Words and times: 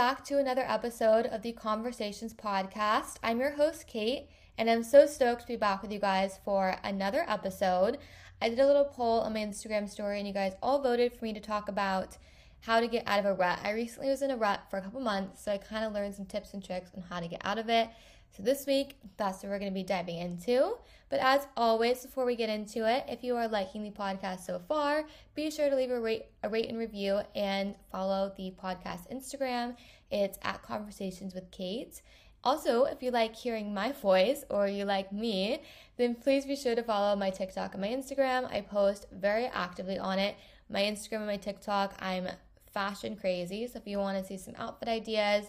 back 0.00 0.24
to 0.24 0.38
another 0.38 0.64
episode 0.66 1.26
of 1.26 1.42
the 1.42 1.52
Konversations 1.52 2.34
Podcast. 2.34 3.16
I'm 3.22 3.38
your 3.38 3.50
host, 3.50 3.86
Kate, 3.86 4.30
and 4.56 4.70
I'm 4.70 4.82
so 4.82 5.04
stoked 5.04 5.42
to 5.42 5.46
be 5.46 5.56
back 5.56 5.82
with 5.82 5.92
you 5.92 5.98
guys 5.98 6.40
for 6.42 6.76
another 6.82 7.22
episode. 7.28 7.98
I 8.40 8.48
did 8.48 8.60
a 8.60 8.66
little 8.66 8.86
poll 8.86 9.20
on 9.20 9.34
my 9.34 9.40
Instagram 9.40 9.90
story, 9.90 10.16
and 10.16 10.26
you 10.26 10.32
guys 10.32 10.54
all 10.62 10.80
voted 10.80 11.12
for 11.12 11.26
me 11.26 11.34
to 11.34 11.40
talk 11.40 11.68
about 11.68 12.16
how 12.60 12.80
to 12.80 12.88
get 12.88 13.06
out 13.06 13.18
of 13.18 13.26
a 13.26 13.34
rut. 13.34 13.58
I 13.62 13.72
recently 13.72 14.08
was 14.08 14.22
in 14.22 14.30
a 14.30 14.38
rut 14.38 14.60
for 14.70 14.78
a 14.78 14.80
couple 14.80 15.02
months, 15.02 15.44
so 15.44 15.52
I 15.52 15.58
kind 15.58 15.84
of 15.84 15.92
learned 15.92 16.14
some 16.14 16.24
tips 16.24 16.54
and 16.54 16.64
tricks 16.64 16.92
on 16.96 17.02
how 17.02 17.20
to 17.20 17.28
get 17.28 17.42
out 17.44 17.58
of 17.58 17.68
it. 17.68 17.90
So 18.36 18.42
this 18.42 18.66
week, 18.66 18.96
that's 19.16 19.42
what 19.42 19.50
we're 19.50 19.58
going 19.58 19.72
to 19.72 19.74
be 19.74 19.82
diving 19.82 20.18
into. 20.18 20.76
But 21.08 21.18
as 21.18 21.46
always, 21.56 22.04
before 22.04 22.24
we 22.24 22.36
get 22.36 22.48
into 22.48 22.88
it, 22.88 23.04
if 23.08 23.24
you 23.24 23.34
are 23.36 23.48
liking 23.48 23.82
the 23.82 23.90
podcast 23.90 24.46
so 24.46 24.60
far, 24.68 25.04
be 25.34 25.50
sure 25.50 25.68
to 25.68 25.74
leave 25.74 25.90
a 25.90 26.00
rate, 26.00 26.26
a 26.44 26.48
rate 26.48 26.68
and 26.68 26.78
review 26.78 27.20
and 27.34 27.74
follow 27.90 28.32
the 28.36 28.54
podcast 28.62 29.12
Instagram. 29.12 29.76
It's 30.10 30.38
at 30.42 30.62
Konversations 30.62 31.34
with 31.34 31.50
Kate. 31.50 32.00
Also, 32.42 32.84
if 32.84 33.02
you 33.02 33.10
like 33.10 33.34
hearing 33.34 33.74
my 33.74 33.92
voice 33.92 34.44
or 34.48 34.66
you 34.66 34.84
like 34.84 35.12
me, 35.12 35.60
then 35.96 36.14
please 36.14 36.46
be 36.46 36.56
sure 36.56 36.74
to 36.74 36.82
follow 36.82 37.14
my 37.16 37.30
TikTok 37.30 37.74
and 37.74 37.82
my 37.82 37.88
Instagram. 37.88 38.50
I 38.50 38.60
post 38.60 39.06
very 39.12 39.46
actively 39.46 39.98
on 39.98 40.18
it. 40.18 40.36
My 40.70 40.80
Instagram 40.82 41.18
and 41.18 41.26
my 41.26 41.36
TikTok, 41.36 41.94
I'm 42.00 42.28
fashion 42.72 43.16
crazy. 43.16 43.66
So 43.66 43.78
if 43.78 43.86
you 43.86 43.98
want 43.98 44.16
to 44.16 44.24
see 44.24 44.38
some 44.38 44.54
outfit 44.56 44.88
ideas, 44.88 45.46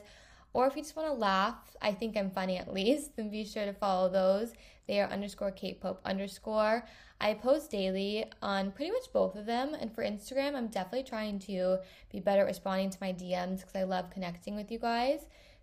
or 0.54 0.68
if 0.68 0.76
you 0.76 0.82
just 0.82 0.96
want 0.96 1.08
to 1.08 1.14
laugh, 1.14 1.56
I 1.82 1.92
think 1.92 2.18
I'm 2.18 2.32
funny 2.32 2.58
at 2.58 2.74
least, 2.74 3.16
then 3.16 3.30
be 3.30 3.46
sure 3.46 3.66
to 3.66 3.74
follow 3.74 4.10
those. 4.10 4.54
They 4.88 5.00
are 5.00 5.10
underscore 5.10 5.52
Kate 5.52 5.80
Pope 5.80 6.02
underscore. 6.06 6.86
I 7.22 7.36
post 7.36 7.70
daily 7.72 8.26
on 8.42 8.72
pretty 8.72 8.92
much 8.92 9.14
both 9.14 9.36
of 9.36 9.46
them. 9.46 9.76
And 9.76 9.94
for 9.94 10.04
Instagram, 10.04 10.56
I'm 10.56 10.68
definitely 10.68 11.04
trying 11.04 11.40
to 11.40 11.78
be 12.12 12.20
better 12.20 12.42
at 12.42 12.48
responding 12.48 12.90
to 12.90 12.98
my 13.00 13.14
DMs 13.14 13.60
because 13.60 13.76
I 13.76 13.84
love 13.84 14.10
connecting 14.10 14.56
with 14.56 14.72
you 14.72 14.80
guys. 14.80 15.22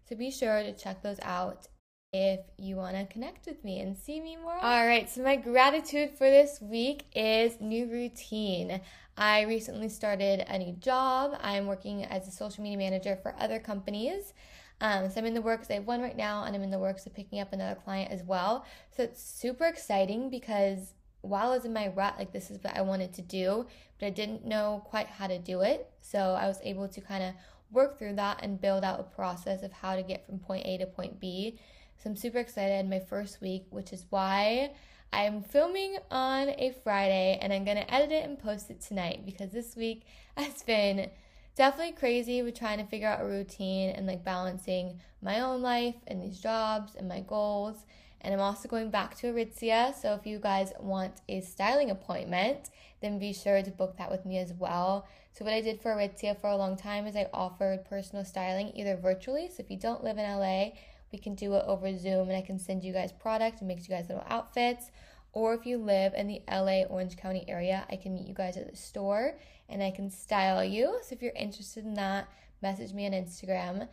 So 0.08 0.16
be 0.16 0.30
sure 0.30 0.62
to 0.62 0.72
check 0.72 1.02
those 1.02 1.18
out 1.22 1.66
if 2.12 2.40
you 2.56 2.76
want 2.76 2.96
to 2.96 3.04
connect 3.12 3.46
with 3.46 3.62
me 3.64 3.80
and 3.80 3.96
see 3.96 4.20
me 4.20 4.36
more. 4.36 4.54
All 4.54 4.86
right, 4.86 5.10
so 5.10 5.22
my 5.22 5.36
gratitude 5.36 6.10
for 6.16 6.30
this 6.30 6.60
week 6.62 7.04
is 7.14 7.60
new 7.60 7.86
routine. 7.86 8.80
I 9.16 9.42
recently 9.42 9.88
started 9.88 10.44
a 10.48 10.58
new 10.58 10.72
job. 10.74 11.36
I'm 11.42 11.66
working 11.66 12.04
as 12.04 12.26
a 12.26 12.30
social 12.30 12.62
media 12.62 12.78
manager 12.78 13.18
for 13.20 13.34
other 13.38 13.58
companies. 13.58 14.32
Um, 14.80 15.10
so 15.10 15.20
I'm 15.20 15.26
in 15.26 15.34
the 15.34 15.42
works. 15.42 15.68
I 15.70 15.74
have 15.74 15.86
one 15.86 16.00
right 16.00 16.16
now, 16.16 16.44
and 16.44 16.54
I'm 16.54 16.62
in 16.62 16.70
the 16.70 16.78
works 16.78 17.06
of 17.06 17.14
picking 17.14 17.40
up 17.40 17.52
another 17.52 17.74
client 17.74 18.12
as 18.12 18.22
well. 18.22 18.64
So 18.96 19.02
it's 19.02 19.22
super 19.22 19.66
exciting 19.66 20.30
because 20.30 20.94
while 21.22 21.50
I 21.50 21.54
was 21.56 21.64
in 21.64 21.72
my 21.72 21.88
rut, 21.88 22.14
like 22.18 22.32
this 22.32 22.50
is 22.50 22.62
what 22.62 22.76
I 22.76 22.82
wanted 22.82 23.12
to 23.14 23.22
do, 23.22 23.66
but 23.98 24.06
I 24.06 24.10
didn't 24.10 24.44
know 24.44 24.82
quite 24.84 25.08
how 25.08 25.26
to 25.26 25.38
do 25.38 25.62
it. 25.62 25.90
So 26.00 26.18
I 26.18 26.46
was 26.46 26.60
able 26.62 26.88
to 26.88 27.00
kind 27.00 27.24
of 27.24 27.34
work 27.70 27.98
through 27.98 28.14
that 28.14 28.40
and 28.42 28.60
build 28.60 28.84
out 28.84 29.00
a 29.00 29.02
process 29.02 29.62
of 29.62 29.72
how 29.72 29.96
to 29.96 30.02
get 30.02 30.24
from 30.24 30.38
point 30.38 30.64
A 30.66 30.78
to 30.78 30.86
point 30.86 31.20
B. 31.20 31.58
So 32.02 32.10
I'm 32.10 32.16
super 32.16 32.38
excited. 32.38 32.88
My 32.88 33.00
first 33.00 33.40
week, 33.40 33.66
which 33.70 33.92
is 33.92 34.06
why 34.10 34.70
I'm 35.12 35.42
filming 35.42 35.96
on 36.10 36.50
a 36.50 36.74
Friday 36.84 37.38
and 37.40 37.52
I'm 37.52 37.64
gonna 37.64 37.84
edit 37.88 38.12
it 38.12 38.24
and 38.24 38.38
post 38.38 38.70
it 38.70 38.80
tonight 38.80 39.22
because 39.24 39.50
this 39.50 39.74
week 39.74 40.04
has 40.36 40.62
been 40.62 41.10
definitely 41.58 41.92
crazy 41.92 42.40
with 42.40 42.56
trying 42.56 42.78
to 42.78 42.84
figure 42.84 43.08
out 43.08 43.20
a 43.20 43.24
routine 43.24 43.90
and 43.90 44.06
like 44.06 44.24
balancing 44.24 45.00
my 45.20 45.40
own 45.40 45.60
life 45.60 45.96
and 46.06 46.22
these 46.22 46.40
jobs 46.40 46.94
and 46.94 47.08
my 47.08 47.18
goals. 47.18 47.84
And 48.20 48.32
I'm 48.32 48.40
also 48.40 48.68
going 48.68 48.90
back 48.90 49.16
to 49.18 49.32
Aritzia. 49.32 49.92
So 50.00 50.14
if 50.14 50.24
you 50.24 50.38
guys 50.38 50.72
want 50.78 51.20
a 51.28 51.40
styling 51.40 51.90
appointment, 51.90 52.70
then 53.00 53.18
be 53.18 53.32
sure 53.32 53.60
to 53.60 53.70
book 53.72 53.96
that 53.98 54.08
with 54.08 54.24
me 54.24 54.38
as 54.38 54.52
well. 54.52 55.08
So 55.32 55.44
what 55.44 55.52
I 55.52 55.60
did 55.60 55.80
for 55.82 55.90
Aritzia 55.90 56.40
for 56.40 56.48
a 56.48 56.56
long 56.56 56.76
time 56.76 57.08
is 57.08 57.16
I 57.16 57.28
offered 57.34 57.84
personal 57.84 58.24
styling 58.24 58.70
either 58.76 58.96
virtually. 58.96 59.48
So 59.48 59.56
if 59.58 59.70
you 59.70 59.76
don't 59.76 60.04
live 60.04 60.16
in 60.16 60.24
LA, 60.24 60.70
we 61.12 61.18
can 61.18 61.34
do 61.34 61.54
it 61.54 61.64
over 61.66 61.96
Zoom 61.96 62.28
and 62.28 62.36
I 62.36 62.42
can 62.42 62.60
send 62.60 62.84
you 62.84 62.92
guys 62.92 63.10
product 63.10 63.60
and 63.60 63.68
make 63.68 63.80
you 63.80 63.88
guys 63.88 64.08
little 64.08 64.26
outfits. 64.28 64.92
Or 65.38 65.54
if 65.54 65.66
you 65.66 65.78
live 65.78 66.14
in 66.14 66.26
the 66.26 66.42
LA 66.50 66.82
Orange 66.82 67.16
County 67.16 67.44
area, 67.46 67.86
I 67.88 67.94
can 67.94 68.12
meet 68.12 68.26
you 68.26 68.34
guys 68.34 68.56
at 68.56 68.68
the 68.68 68.76
store 68.76 69.36
and 69.68 69.80
I 69.80 69.92
can 69.92 70.10
style 70.10 70.64
you. 70.64 70.98
So 71.04 71.14
if 71.14 71.22
you're 71.22 71.30
interested 71.30 71.84
in 71.84 71.94
that, 71.94 72.26
message 72.60 72.92
me 72.92 73.06
on 73.06 73.12
Instagram. 73.12 73.86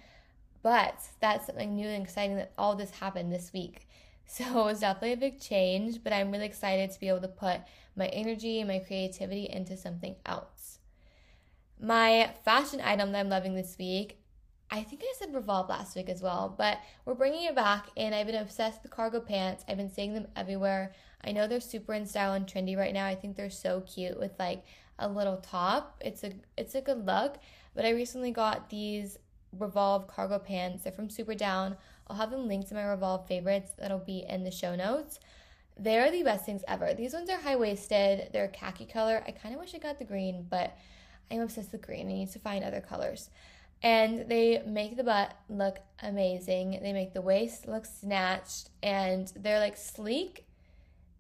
But 0.64 1.00
that's 1.22 1.46
something 1.46 1.76
new 1.76 1.88
and 1.88 2.02
exciting 2.02 2.38
that 2.38 2.54
all 2.58 2.76
this 2.76 2.90
happened 2.90 3.32
this 3.32 3.54
week. 3.54 3.88
So 4.28 4.44
it 4.44 4.66
was 4.66 4.80
definitely 4.80 5.14
a 5.14 5.18
big 5.18 5.40
change, 5.40 6.04
but 6.04 6.12
I'm 6.12 6.32
really 6.32 6.48
excited 6.48 6.90
to 6.90 7.00
be 7.00 7.10
able 7.10 7.22
to 7.22 7.28
put 7.28 7.62
my 7.96 8.08
energy 8.08 8.60
and 8.60 8.68
my 8.68 8.80
creativity 8.80 9.48
into 9.48 9.78
something 9.78 10.16
else. 10.26 10.80
My 11.80 12.34
fashion 12.44 12.82
item 12.84 13.12
that 13.12 13.20
I'm 13.20 13.30
loving 13.30 13.54
this 13.54 13.76
week, 13.78 14.18
I 14.72 14.82
think 14.82 15.04
I 15.04 15.14
said 15.20 15.34
Revolve 15.34 15.70
last 15.70 15.96
week 15.96 16.10
as 16.10 16.24
well, 16.24 16.56
but 16.58 16.80
we're 17.06 17.14
bringing 17.14 17.44
it 17.44 17.56
back, 17.56 17.90
and 17.96 18.16
I've 18.16 18.26
been 18.26 18.36
obsessed 18.36 18.82
with 18.82 18.92
cargo 18.92 19.20
pants. 19.20 19.64
I've 19.70 19.78
been 19.78 19.92
seeing 19.92 20.16
them 20.16 20.28
everywhere. 20.36 20.94
I 21.24 21.32
know 21.32 21.48
they're 21.48 21.60
super 21.60 21.94
in 21.94 22.06
style 22.06 22.34
and 22.34 22.46
trendy 22.46 22.78
right 22.78 22.94
now. 22.94 23.06
I 23.06 23.16
think 23.16 23.36
they're 23.36 23.50
so 23.50 23.82
cute 23.82 24.20
with 24.20 24.32
like 24.38 24.64
a 25.00 25.08
little 25.08 25.38
top. 25.38 26.02
It's 26.04 26.24
a 26.24 26.34
it's 26.58 26.76
a 26.76 26.82
good 26.82 27.06
look. 27.06 27.38
But 27.74 27.86
I 27.86 27.92
recently 27.92 28.32
got 28.32 28.70
these 28.70 29.18
Revolve 29.58 30.08
cargo 30.08 30.40
pants. 30.40 30.84
They're 30.84 30.92
from 30.92 31.08
superdown. 31.08 31.78
I'll 32.08 32.18
have 32.18 32.32
them 32.32 32.48
linked 32.48 32.70
to 32.70 32.76
my 32.76 32.86
Revolve 32.86 33.28
favorites 33.28 33.72
that'll 33.78 34.00
be 34.00 34.26
in 34.28 34.44
the 34.44 34.52
show 34.52 34.76
notes. 34.76 35.20
They're 35.78 36.12
the 36.12 36.24
best 36.24 36.46
things 36.46 36.64
ever. 36.68 36.94
These 36.94 37.14
ones 37.14 37.30
are 37.30 37.40
high 37.40 37.56
waisted. 37.56 38.30
They're 38.32 38.48
khaki 38.48 38.86
color. 38.86 39.24
I 39.28 39.32
kind 39.32 39.54
of 39.54 39.60
wish 39.60 39.76
I 39.76 39.78
got 39.78 40.00
the 40.00 40.06
green, 40.06 40.46
but 40.50 40.78
I'm 41.32 41.42
obsessed 41.42 41.72
with 41.72 41.86
green. 41.86 42.08
I 42.08 42.14
need 42.14 42.32
to 42.32 42.40
find 42.40 42.64
other 42.64 42.82
colors. 42.82 43.30
And 43.84 44.30
they 44.30 44.64
make 44.66 44.96
the 44.96 45.04
butt 45.04 45.34
look 45.50 45.80
amazing. 46.02 46.80
They 46.82 46.94
make 46.94 47.14
the 47.14 47.22
waist 47.22 47.68
look 47.68 47.86
snatched 47.86 48.70
and 48.82 49.32
they're 49.36 49.60
like 49.60 49.78
sleek 49.78 50.46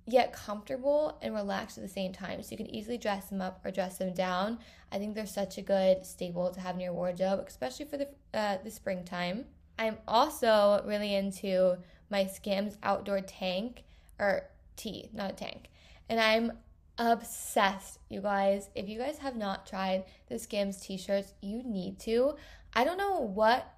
yet 0.07 0.33
comfortable 0.33 1.17
and 1.21 1.33
relaxed 1.33 1.77
at 1.77 1.83
the 1.83 1.89
same 1.89 2.13
time. 2.13 2.41
So 2.43 2.51
you 2.51 2.57
can 2.57 2.73
easily 2.73 2.97
dress 2.97 3.25
them 3.25 3.41
up 3.41 3.59
or 3.65 3.71
dress 3.71 3.97
them 3.97 4.13
down. 4.13 4.59
I 4.91 4.97
think 4.97 5.15
they're 5.15 5.25
such 5.25 5.57
a 5.57 5.61
good 5.61 6.05
staple 6.05 6.51
to 6.51 6.59
have 6.59 6.75
in 6.75 6.81
your 6.81 6.93
wardrobe, 6.93 7.43
especially 7.47 7.85
for 7.85 7.97
the 7.97 8.07
uh, 8.33 8.57
the 8.63 8.71
springtime. 8.71 9.45
I'm 9.77 9.97
also 10.07 10.81
really 10.85 11.15
into 11.15 11.77
my 12.09 12.27
Skims 12.27 12.77
outdoor 12.83 13.21
tank 13.21 13.83
or 14.19 14.43
tee, 14.77 15.09
not 15.13 15.31
a 15.31 15.33
tank, 15.33 15.69
and 16.07 16.19
I'm 16.19 16.53
obsessed, 16.97 17.99
you 18.07 18.21
guys. 18.21 18.69
If 18.75 18.87
you 18.87 18.97
guys 18.97 19.17
have 19.17 19.35
not 19.35 19.67
tried 19.67 20.05
the 20.29 20.39
Skims 20.39 20.79
t-shirts, 20.79 21.33
you 21.41 21.61
need 21.63 21.99
to. 22.01 22.35
I 22.73 22.83
don't 22.83 22.97
know 22.97 23.19
what 23.19 23.74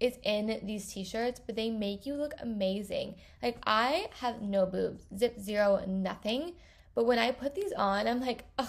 is 0.00 0.18
in 0.22 0.60
these 0.62 0.92
t-shirts, 0.92 1.40
but 1.44 1.56
they 1.56 1.70
make 1.70 2.06
you 2.06 2.14
look 2.14 2.34
amazing. 2.40 3.16
Like 3.42 3.58
I 3.66 4.08
have 4.20 4.42
no 4.42 4.66
boobs, 4.66 5.04
zip 5.16 5.38
zero, 5.40 5.84
nothing. 5.86 6.52
But 6.94 7.06
when 7.06 7.18
I 7.18 7.30
put 7.32 7.54
these 7.54 7.72
on, 7.72 8.06
I'm 8.06 8.20
like, 8.20 8.44
ugh, 8.58 8.68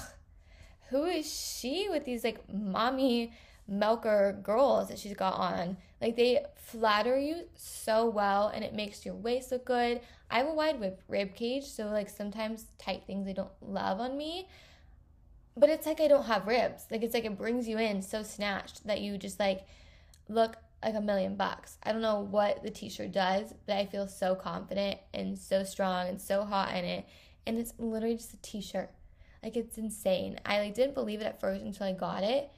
who 0.90 1.06
is 1.06 1.32
she 1.32 1.88
with 1.90 2.06
these 2.06 2.24
like 2.24 2.42
mommy 2.52 3.34
milker 3.68 4.40
girls 4.42 4.90
that 4.90 5.00
she's 5.00 5.16
got 5.16 5.36
on? 5.36 5.78
Like 6.02 6.16
they 6.16 6.46
flatter 6.56 7.18
you 7.18 7.44
so 7.56 8.08
well 8.08 8.48
and 8.48 8.64
it 8.64 8.74
makes 8.74 9.06
your 9.06 9.16
waist 9.16 9.52
look 9.52 9.66
good. 9.66 10.02
I 10.32 10.40
have 10.40 10.48
a 10.48 10.54
wide 10.54 10.80
rib, 10.80 11.00
rib 11.08 11.36
cage, 11.36 11.66
so 11.66 11.88
like 11.88 12.10
sometimes 12.10 12.66
tight 12.78 13.04
things 13.06 13.28
I 13.28 13.34
don't 13.34 13.50
love 13.62 14.00
on 14.00 14.18
me. 14.18 14.48
But 15.58 15.70
it's 15.70 15.86
like 15.86 16.00
I 16.00 16.08
don't 16.08 16.26
have 16.26 16.48
ribs. 16.48 16.86
Like 16.90 17.04
it's 17.04 17.14
like 17.14 17.26
it 17.26 17.38
brings 17.38 17.68
you 17.68 17.78
in 17.78 18.02
so 18.02 18.24
snatched 18.24 18.88
that 18.88 19.02
you 19.02 19.18
just 19.18 19.40
like 19.40 19.68
look 20.28 20.56
like 20.84 20.96
a 20.96 21.02
million 21.02 21.36
bucks. 21.36 21.78
I 21.84 21.92
don't 21.92 22.02
know 22.02 22.22
what 22.22 22.64
the 22.64 22.70
t-shirt 22.70 23.12
does, 23.12 23.54
but 23.66 23.76
I 23.76 23.86
feel 23.86 24.08
so 24.08 24.36
confident 24.36 25.00
and 25.14 25.38
so 25.38 25.64
strong 25.64 26.08
and 26.08 26.22
so 26.22 26.44
hot 26.46 26.76
in 26.76 26.86
it. 26.86 27.06
And 27.46 27.58
it's 27.58 27.74
literally 27.78 28.16
just 28.16 28.34
a 28.34 28.42
t-shirt. 28.42 28.90
Like 29.44 29.58
it's 29.58 29.78
insane. 29.78 30.40
I 30.46 30.60
like 30.60 30.74
didn't 30.74 30.94
believe 30.94 31.22
it 31.22 31.26
at 31.26 31.40
first 31.40 31.64
until 31.64 31.88
I 31.88 31.94
got 31.94 32.24
it. 32.24 32.50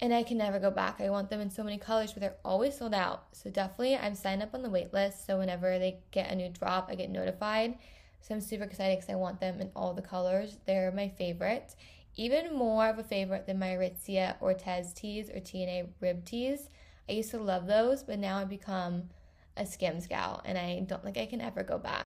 And 0.00 0.14
I 0.14 0.22
can 0.22 0.38
never 0.38 0.60
go 0.60 0.70
back. 0.70 1.00
I 1.00 1.10
want 1.10 1.28
them 1.28 1.40
in 1.40 1.50
so 1.50 1.64
many 1.64 1.76
colors, 1.76 2.12
but 2.12 2.20
they're 2.20 2.36
always 2.44 2.78
sold 2.78 2.94
out. 2.94 3.24
So 3.32 3.50
definitely 3.50 3.96
I'm 3.96 4.14
signed 4.14 4.42
up 4.42 4.54
on 4.54 4.62
the 4.62 4.70
wait 4.70 4.92
list. 4.92 5.26
So 5.26 5.38
whenever 5.38 5.78
they 5.78 5.98
get 6.12 6.30
a 6.30 6.36
new 6.36 6.50
drop, 6.50 6.88
I 6.88 6.94
get 6.94 7.10
notified. 7.10 7.78
So 8.20 8.34
I'm 8.34 8.40
super 8.40 8.64
excited 8.64 8.98
because 8.98 9.10
I 9.10 9.16
want 9.16 9.40
them 9.40 9.60
in 9.60 9.70
all 9.74 9.94
the 9.94 10.02
colors. 10.02 10.58
They're 10.66 10.92
my 10.92 11.08
favorite. 11.08 11.74
Even 12.16 12.56
more 12.56 12.88
of 12.88 12.98
a 12.98 13.04
favorite 13.04 13.46
than 13.46 13.58
my 13.58 13.68
Aritzia 13.68 14.38
Ortez 14.40 14.94
tees 14.94 15.30
or 15.30 15.40
TNA 15.40 15.88
rib 16.00 16.24
tees. 16.24 16.68
I 17.08 17.12
used 17.12 17.30
to 17.30 17.38
love 17.38 17.66
those, 17.66 18.02
but 18.02 18.18
now 18.18 18.38
I've 18.38 18.48
become 18.48 19.04
a 19.56 19.66
Skims 19.66 20.06
gal 20.06 20.42
and 20.44 20.56
I 20.56 20.80
don't 20.80 21.02
think 21.02 21.18
I 21.18 21.26
can 21.26 21.40
ever 21.40 21.62
go 21.62 21.78
back. 21.78 22.04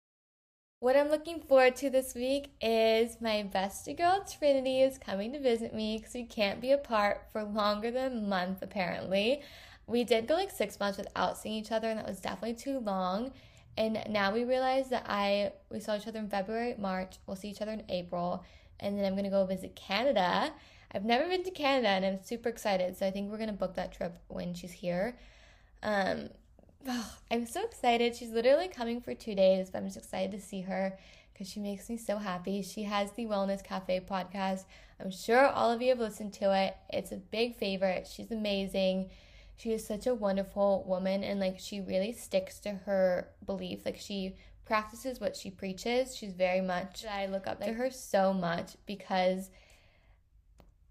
What 0.81 0.97
I'm 0.97 1.11
looking 1.11 1.41
forward 1.41 1.77
to 1.77 1.91
this 1.91 2.15
week 2.15 2.51
is 2.61 3.21
my 3.21 3.49
bestie 3.55 3.97
girl 3.97 4.25
Trinity 4.25 4.81
is 4.81 4.99
coming 4.99 5.33
to 5.33 5.39
visit 5.39 5.73
me 5.73 5.99
because 5.99 6.15
we 6.15 6.25
can't 6.25 6.61
be 6.61 6.73
apart 6.73 7.29
for 7.33 7.45
longer 7.45 7.91
than 7.93 8.13
a 8.13 8.21
month 8.21 8.63
apparently. 8.63 9.43
We 9.87 10.03
did 10.03 10.27
go 10.27 10.35
like 10.35 10.51
six 10.51 10.81
months 10.81 10.99
without 10.99 11.39
seeing 11.39 11.55
each 11.55 11.71
other, 11.71 11.89
and 11.89 11.99
that 11.99 12.09
was 12.09 12.21
definitely 12.21 12.55
too 12.55 12.81
long. 12.81 13.33
And 13.77 14.03
now 14.09 14.33
we 14.33 14.45
realize 14.45 14.89
that 14.91 15.05
I 15.09 15.53
we 15.71 15.81
saw 15.81 15.97
each 15.97 16.09
other 16.09 16.19
in 16.19 16.29
February, 16.29 16.75
March. 16.79 17.17
We'll 17.27 17.37
see 17.37 17.51
each 17.51 17.63
other 17.63 17.73
in 17.73 17.85
April, 17.89 18.45
and 18.81 18.99
then 18.99 19.05
I'm 19.05 19.15
gonna 19.15 19.31
go 19.31 19.47
visit 19.47 19.77
Canada 19.77 20.53
I've 20.95 21.05
never 21.05 21.29
been 21.29 21.43
to 21.45 21.51
Canada 21.51 21.89
and 21.89 22.05
I'm 22.05 22.23
super 22.23 22.49
excited. 22.49 22.97
So 22.97 23.07
I 23.07 23.11
think 23.11 23.31
we're 23.31 23.39
going 23.39 23.49
to 23.49 23.55
book 23.55 23.75
that 23.75 23.93
trip 23.93 24.19
when 24.29 24.55
she's 24.55 24.73
here. 24.73 25.17
Um, 25.83 26.29
oh, 26.87 27.15
I'm 27.31 27.47
so 27.47 27.65
excited. 27.65 28.15
She's 28.15 28.31
literally 28.31 28.69
coming 28.69 29.01
for 29.01 29.15
two 29.15 29.35
days, 29.35 29.71
but 29.71 29.79
I'm 29.79 29.87
just 29.87 29.97
excited 29.97 30.33
to 30.33 30.41
see 30.41 30.61
her 30.63 30.99
because 31.33 31.49
she 31.49 31.61
makes 31.61 31.89
me 31.89 31.97
so 31.97 32.19
happy. 32.19 32.63
She 32.63 32.83
has 32.83 33.11
the 33.13 33.27
Wellness 33.27 33.65
Cafe 33.65 34.01
podcast. 34.09 34.65
I'm 35.01 35.11
sure 35.11 35.47
all 35.47 35.71
of 35.71 35.81
you 35.81 35.89
have 35.89 35.99
listened 35.99 36.35
to 36.35 36.55
it. 36.55 36.77
It's 36.91 37.11
a 37.11 37.17
big 37.17 37.57
favorite. 37.57 38.07
She's 38.07 38.31
amazing. 38.31 39.11
She 39.57 39.73
is 39.73 39.87
such 39.87 40.07
a 40.07 40.15
wonderful 40.15 40.85
woman 40.87 41.25
and 41.25 41.41
like 41.41 41.59
she 41.59 41.81
really 41.81 42.13
sticks 42.13 42.59
to 42.61 42.71
her 42.71 43.29
belief. 43.47 43.87
Like 43.87 43.99
she 43.99 44.35
practices 44.65 45.21
what 45.21 45.37
she 45.37 45.51
preaches. 45.51 46.17
She's 46.17 46.33
very 46.33 46.61
much 46.61 47.05
I 47.05 47.27
look 47.27 47.47
up 47.47 47.61
to 47.61 47.73
her 47.73 47.91
so 47.91 48.33
much 48.33 48.77
because 48.87 49.51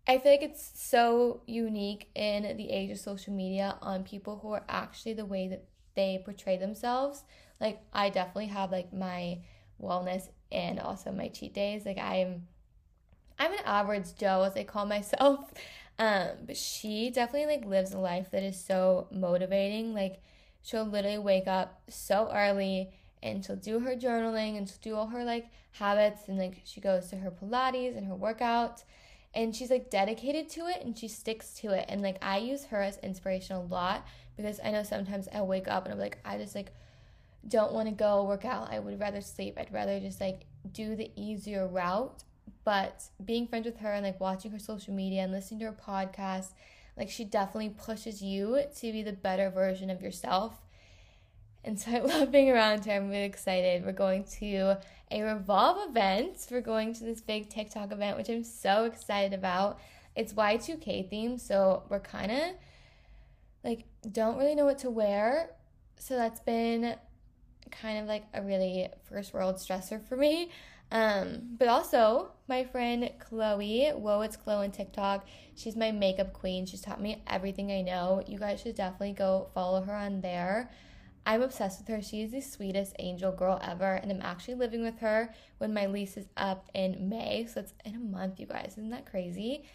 I 0.08 0.18
feel 0.18 0.32
like 0.32 0.42
it's 0.42 0.72
so 0.74 1.42
unique 1.46 2.10
in 2.16 2.58
the 2.58 2.70
age 2.70 2.90
of 2.92 3.00
social 3.00 3.34
media 3.34 3.78
on 3.82 4.04
people 4.04 4.40
who 4.42 4.52
are 4.52 4.64
actually 4.68 5.14
the 5.14 5.26
way 5.26 5.48
that 5.48 5.64
they 5.96 6.22
portray 6.24 6.58
themselves. 6.58 7.24
Like 7.60 7.82
I 7.94 8.10
definitely 8.10 8.48
have 8.48 8.72
like 8.72 8.92
my 8.92 9.40
wellness 9.82 10.30
and 10.52 10.80
also 10.80 11.12
my 11.12 11.28
cheat 11.28 11.54
days. 11.54 11.86
Like 11.86 12.00
I'm 12.00 12.48
I'm 13.38 13.54
an 13.54 13.60
average 13.66 14.16
Joe 14.18 14.44
as 14.44 14.56
I 14.56 14.64
call 14.64 14.86
myself. 14.98 15.54
Um, 16.00 16.30
but 16.48 16.58
she 16.58 17.12
definitely 17.12 17.56
like 17.58 17.66
lives 17.66 17.94
a 17.94 18.00
life 18.00 18.32
that 18.32 18.44
is 18.44 18.60
so 18.60 19.08
motivating. 19.12 19.94
Like 19.94 20.22
she'll 20.64 20.86
literally 20.86 21.20
wake 21.20 21.48
up 21.48 21.82
so 21.90 22.32
early 22.34 22.90
and 23.22 23.46
she'll 23.46 23.56
do 23.56 23.80
her 23.80 23.96
journaling 23.96 24.58
and 24.58 24.68
she'll 24.68 24.78
do 24.82 24.96
all 24.96 25.08
her 25.08 25.24
like 25.24 25.52
habits 25.74 26.28
and 26.28 26.40
like 26.40 26.62
she 26.64 26.82
goes 26.82 27.08
to 27.10 27.18
her 27.18 27.32
Pilates 27.32 27.96
and 27.96 28.08
her 28.08 28.16
workout 28.16 28.84
and 29.34 29.56
she's 29.56 29.70
like 29.70 29.90
dedicated 29.90 30.50
to 30.50 30.68
it 30.68 30.84
and 30.84 30.98
she 30.98 31.08
sticks 31.08 31.54
to 31.56 31.72
it. 31.72 31.86
And 31.88 32.02
like 32.02 32.18
I 32.22 32.38
use 32.38 32.66
her 32.66 32.82
as 32.82 32.98
inspiration 32.98 33.56
a 33.56 33.62
lot 33.62 34.06
because 34.36 34.60
I 34.64 34.72
know 34.72 34.84
sometimes 34.84 35.28
I 35.34 35.42
wake 35.42 35.68
up 35.68 35.86
and 35.86 35.94
I'm 35.94 36.00
like, 36.00 36.18
I 36.26 36.38
just 36.38 36.56
like 36.56 36.72
don't 37.48 37.74
want 37.74 37.88
to 37.88 37.96
go 37.96 38.24
work 38.26 38.46
out. 38.46 38.72
I 38.72 38.80
would 38.80 39.00
rather 39.00 39.22
sleep. 39.22 39.58
I'd 39.58 39.74
rather 39.74 40.00
just 40.00 40.22
like 40.22 40.46
do 40.72 40.96
the 40.96 41.12
easier 41.16 41.68
route. 41.68 42.24
But 42.64 43.04
being 43.24 43.48
friends 43.48 43.66
with 43.66 43.78
her 43.78 43.92
and 43.92 44.06
like 44.06 44.20
watching 44.20 44.52
her 44.52 44.60
social 44.60 44.94
media 44.94 45.24
and 45.24 45.32
listening 45.32 45.62
to 45.62 45.68
her 45.68 45.72
podcast, 45.72 46.54
like 46.98 47.10
she 47.10 47.24
definitely 47.24 47.70
pushes 47.70 48.22
you 48.22 48.62
to 48.76 48.92
be 48.92 49.02
the 49.02 49.14
better 49.14 49.50
version 49.50 49.90
of 49.90 50.02
yourself. 50.02 50.62
And 51.64 51.80
so 51.80 51.92
I 51.96 52.00
love 52.00 52.32
being 52.32 52.50
around 52.50 52.86
her. 52.86 52.94
I'm 52.94 53.10
really 53.10 53.24
excited. 53.24 53.86
We're 53.86 53.92
going 53.92 54.24
to 54.40 54.78
a 55.12 55.22
Revolve 55.22 55.90
event. 55.90 56.48
We're 56.50 56.62
going 56.62 56.94
to 56.96 57.04
this 57.04 57.22
big 57.22 57.50
TikTok 57.50 57.92
event, 57.92 58.18
which 58.18 58.30
I'm 58.30 58.44
so 58.44 58.86
excited 58.86 59.34
about. 59.34 59.80
It's 60.16 60.34
Y2K 60.34 61.10
theme, 61.10 61.38
so 61.38 61.84
we're 61.90 62.00
kind 62.00 62.32
of 62.32 62.42
like 63.64 63.86
don't 64.12 64.38
really 64.38 64.56
know 64.56 64.66
what 64.66 64.80
to 64.80 64.90
wear. 64.90 65.52
So 65.98 66.16
that's 66.16 66.40
been 66.40 66.96
kind 67.70 68.00
of 68.00 68.08
like 68.08 68.24
a 68.34 68.42
really 68.42 68.90
first 69.04 69.34
world 69.34 69.56
stressor 69.56 70.06
for 70.08 70.18
me. 70.18 70.50
Um, 70.92 71.56
but 71.58 71.70
also 71.70 72.32
my 72.50 72.66
friend 72.66 73.10
Chloe, 73.20 73.90
whoa, 73.92 74.22
it's 74.22 74.36
Chloe 74.36 74.66
on 74.66 74.72
TikTok. 74.72 75.26
She's 75.56 75.78
my 75.78 75.92
makeup 75.92 76.34
queen. 76.34 76.66
She's 76.66 76.82
taught 76.82 77.00
me 77.02 77.24
everything 77.28 77.72
I 77.72 77.82
know. 77.82 78.22
You 78.28 78.38
guys 78.38 78.62
should 78.62 78.76
definitely 78.76 79.14
go 79.14 79.48
follow 79.54 79.82
her 79.82 79.94
on 79.94 80.20
there. 80.20 80.70
I'm 81.26 81.42
obsessed 81.42 81.80
with 81.80 81.88
her. 81.90 82.02
She 82.02 82.22
is 82.24 82.32
the 82.32 82.42
sweetest 82.42 82.96
angel 83.00 83.32
girl 83.32 83.60
ever, 83.64 83.94
and 83.94 84.12
I'm 84.12 84.22
actually 84.22 84.56
living 84.56 84.84
with 84.84 85.00
her 85.00 85.34
when 85.60 85.74
my 85.74 85.86
lease 85.86 86.18
is 86.18 86.28
up 86.36 86.70
in 86.74 87.10
May. 87.10 87.46
So 87.46 87.60
it's 87.60 87.74
in 87.86 87.96
a 87.96 88.00
month, 88.00 88.40
you 88.40 88.48
guys. 88.48 88.74
Isn't 88.78 88.90
that 88.90 89.06
crazy? 89.06 89.66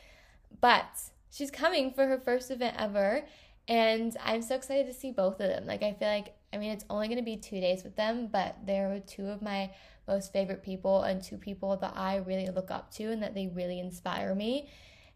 But 0.61 1.01
she's 1.31 1.51
coming 1.51 1.93
for 1.93 2.07
her 2.07 2.19
first 2.19 2.51
event 2.51 2.77
ever, 2.79 3.25
and 3.69 4.17
I'm 4.23 4.43
so 4.43 4.57
excited 4.57 4.87
to 4.87 4.95
see 4.95 5.13
both 5.13 5.41
of 5.41 5.49
them. 5.49 5.67
Like, 5.67 5.83
I 5.83 5.93
feel 5.93 6.09
like, 6.09 6.35
I 6.53 6.59
mean, 6.59 6.71
it's 6.71 6.85
only 6.91 7.09
going 7.09 7.19
to 7.19 7.25
be 7.25 7.37
two 7.37 7.61
days 7.61 7.85
with 7.85 7.97
them, 7.97 8.29
but 8.31 8.57
they're 8.65 9.01
two 9.07 9.27
of 9.29 9.43
my 9.43 9.71
most 10.09 10.33
favorite 10.33 10.63
people 10.63 11.03
and 11.03 11.23
two 11.23 11.37
people 11.37 11.77
that 11.77 11.95
I 11.97 12.17
really 12.17 12.49
look 12.49 12.71
up 12.71 12.93
to 12.95 13.11
and 13.11 13.23
that 13.23 13.35
they 13.35 13.49
really 13.49 13.81
inspire 13.81 14.35
me. 14.35 14.69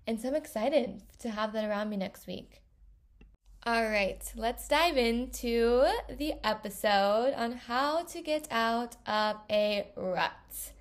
And 0.06 0.20
so 0.20 0.28
I'm 0.28 0.34
excited 0.34 1.02
to 1.20 1.30
have 1.30 1.52
that 1.52 1.64
around 1.64 1.90
me 1.90 1.96
next 1.96 2.26
week. 2.26 2.60
All 3.66 3.84
right, 3.84 4.22
let's 4.36 4.66
dive 4.68 4.96
into 4.96 5.86
the 6.08 6.32
episode 6.42 7.34
on 7.36 7.52
how 7.52 8.04
to 8.04 8.22
get 8.22 8.48
out 8.50 8.96
of 9.06 9.36
a 9.50 9.86
rut. 9.96 10.72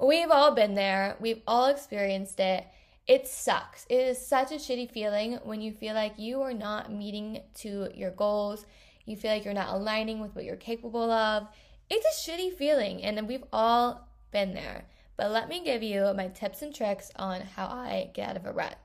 We've 0.00 0.28
all 0.28 0.50
been 0.50 0.74
there, 0.74 1.16
we've 1.20 1.42
all 1.46 1.66
experienced 1.66 2.40
it. 2.40 2.66
It 3.06 3.28
sucks. 3.28 3.86
It 3.88 4.00
is 4.00 4.26
such 4.26 4.50
a 4.50 4.56
shitty 4.56 4.90
feeling 4.90 5.38
when 5.44 5.60
you 5.60 5.70
feel 5.70 5.94
like 5.94 6.18
you 6.18 6.42
are 6.42 6.52
not 6.52 6.92
meeting 6.92 7.40
to 7.58 7.88
your 7.94 8.10
goals. 8.10 8.66
You 9.06 9.14
feel 9.16 9.30
like 9.30 9.44
you're 9.44 9.54
not 9.54 9.72
aligning 9.72 10.18
with 10.18 10.34
what 10.34 10.44
you're 10.44 10.56
capable 10.56 11.12
of. 11.12 11.46
It's 11.88 12.04
a 12.04 12.30
shitty 12.30 12.54
feeling, 12.54 13.00
and 13.04 13.28
we've 13.28 13.44
all 13.52 14.08
been 14.32 14.54
there. 14.54 14.86
But 15.16 15.30
let 15.30 15.48
me 15.48 15.62
give 15.64 15.84
you 15.84 16.12
my 16.16 16.26
tips 16.26 16.62
and 16.62 16.74
tricks 16.74 17.12
on 17.14 17.42
how 17.42 17.66
I 17.66 18.10
get 18.12 18.30
out 18.30 18.36
of 18.36 18.44
a 18.44 18.52
rut. 18.52 18.76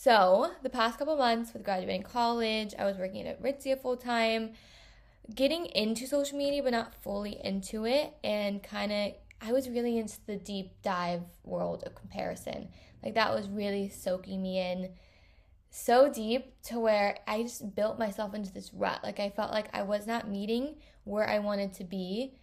So, 0.00 0.52
the 0.62 0.70
past 0.70 0.96
couple 0.96 1.16
months 1.16 1.52
with 1.52 1.64
graduating 1.64 2.04
college, 2.04 2.72
I 2.78 2.84
was 2.84 2.98
working 2.98 3.26
at 3.26 3.42
Aritzia 3.42 3.82
full 3.82 3.96
time, 3.96 4.52
getting 5.34 5.66
into 5.66 6.06
social 6.06 6.38
media, 6.38 6.62
but 6.62 6.70
not 6.70 6.94
fully 7.02 7.40
into 7.42 7.84
it, 7.84 8.14
and 8.22 8.62
kind 8.62 8.92
of, 8.92 9.14
I 9.40 9.50
was 9.50 9.68
really 9.68 9.98
into 9.98 10.18
the 10.24 10.36
deep 10.36 10.70
dive 10.82 11.22
world 11.42 11.82
of 11.84 11.96
comparison. 11.96 12.68
Like, 13.02 13.14
that 13.14 13.34
was 13.34 13.48
really 13.48 13.88
soaking 13.88 14.40
me 14.40 14.60
in 14.60 14.90
so 15.70 16.08
deep 16.08 16.62
to 16.66 16.78
where 16.78 17.18
I 17.26 17.42
just 17.42 17.74
built 17.74 17.98
myself 17.98 18.34
into 18.34 18.52
this 18.52 18.72
rut. 18.72 19.00
Like, 19.02 19.18
I 19.18 19.30
felt 19.30 19.50
like 19.50 19.66
I 19.72 19.82
was 19.82 20.06
not 20.06 20.30
meeting 20.30 20.76
where 21.02 21.28
I 21.28 21.40
wanted 21.40 21.72
to 21.74 21.82
be, 21.82 22.34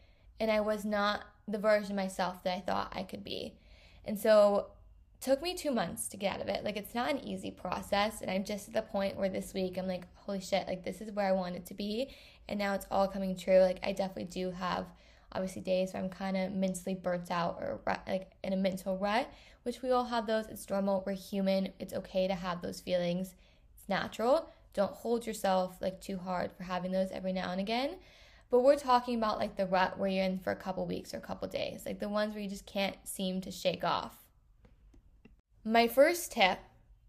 and 0.42 0.51
I 0.51 0.60
was 0.60 0.84
not 0.84 1.22
the 1.48 1.58
version 1.58 1.94
of 1.94 1.96
myself 1.96 2.44
that 2.44 2.58
I 2.58 2.60
thought 2.60 2.92
I 2.94 3.04
could 3.04 3.24
be. 3.24 3.54
And 4.04 4.19
so 4.19 4.68
took 5.21 5.41
me 5.41 5.56
two 5.56 5.71
months 5.71 6.07
to 6.09 6.17
get 6.17 6.35
out 6.35 6.41
of 6.41 6.50
it. 6.50 6.63
Like 6.63 6.77
it's 6.77 6.94
not 6.94 7.09
an 7.09 7.25
easy 7.25 7.51
process. 7.51 8.21
And 8.21 8.29
I'm 8.29 8.44
just 8.44 8.67
at 8.67 8.73
the 8.73 8.81
point 8.81 9.17
where 9.17 9.29
this 9.29 9.53
week 9.53 9.77
I'm 9.77 9.88
like, 9.88 10.06
holy 10.15 10.41
shit, 10.41 10.67
like 10.67 10.83
this 10.83 11.01
is 11.01 11.12
where 11.12 11.27
I 11.27 11.31
wanted 11.31 11.65
to 11.67 11.73
be. 11.73 12.13
And 12.47 12.59
now 12.59 12.73
it's 12.73 12.86
all 12.91 13.07
coming 13.07 13.36
true. 13.36 13.60
Like 13.60 13.79
I 13.84 13.91
definitely 13.91 14.25
do 14.25 14.51
have 14.51 14.86
obviously 15.31 15.62
days 15.62 15.93
where 15.93 16.01
I'm 16.01 16.10
kind 16.10 16.38
of 16.38 16.51
mentally 16.53 16.95
burnt 16.95 17.31
out 17.31 17.57
or 17.60 17.81
like 18.07 18.31
in 18.43 18.53
a 18.53 18.57
mental 18.57 18.98
rut, 18.98 19.29
which 19.63 19.81
we 19.81 19.91
all 19.91 20.05
have 20.05 20.27
those. 20.27 20.45
It's 20.48 20.69
normal. 20.69 21.03
We're 21.05 21.13
human. 21.13 21.74
It's 21.79 21.93
okay 21.93 22.27
to 22.27 22.36
have 22.36 22.62
those 22.62 22.79
feelings. 22.79 23.36
It's 23.75 23.89
natural. 23.89 24.50
Don't 24.74 24.91
hold 24.91 25.25
yourself 25.25 25.77
like 25.81 26.01
too 26.01 26.17
hard 26.17 26.51
for 26.51 26.63
having 26.63 26.91
those 26.91 27.10
every 27.12 27.34
now 27.34 27.51
and 27.51 27.60
again. 27.60 27.98
But 28.51 28.62
we're 28.62 28.77
talking 28.77 29.17
about 29.17 29.39
like 29.39 29.55
the 29.55 29.65
rut 29.65 29.98
where 29.98 30.10
you're 30.10 30.24
in 30.24 30.39
for 30.39 30.51
a 30.51 30.55
couple 30.55 30.86
weeks 30.86 31.13
or 31.13 31.17
a 31.17 31.22
couple 31.22 31.48
days, 31.48 31.84
like 31.86 32.00
the 32.00 32.10
ones 32.10 32.34
where 32.34 32.43
you 32.43 32.50
just 32.50 32.65
can't 32.65 32.95
seem 33.03 33.41
to 33.41 33.51
shake 33.51 33.84
off. 33.84 34.25
My 35.67 35.88
first 35.88 36.31
tip 36.31 36.60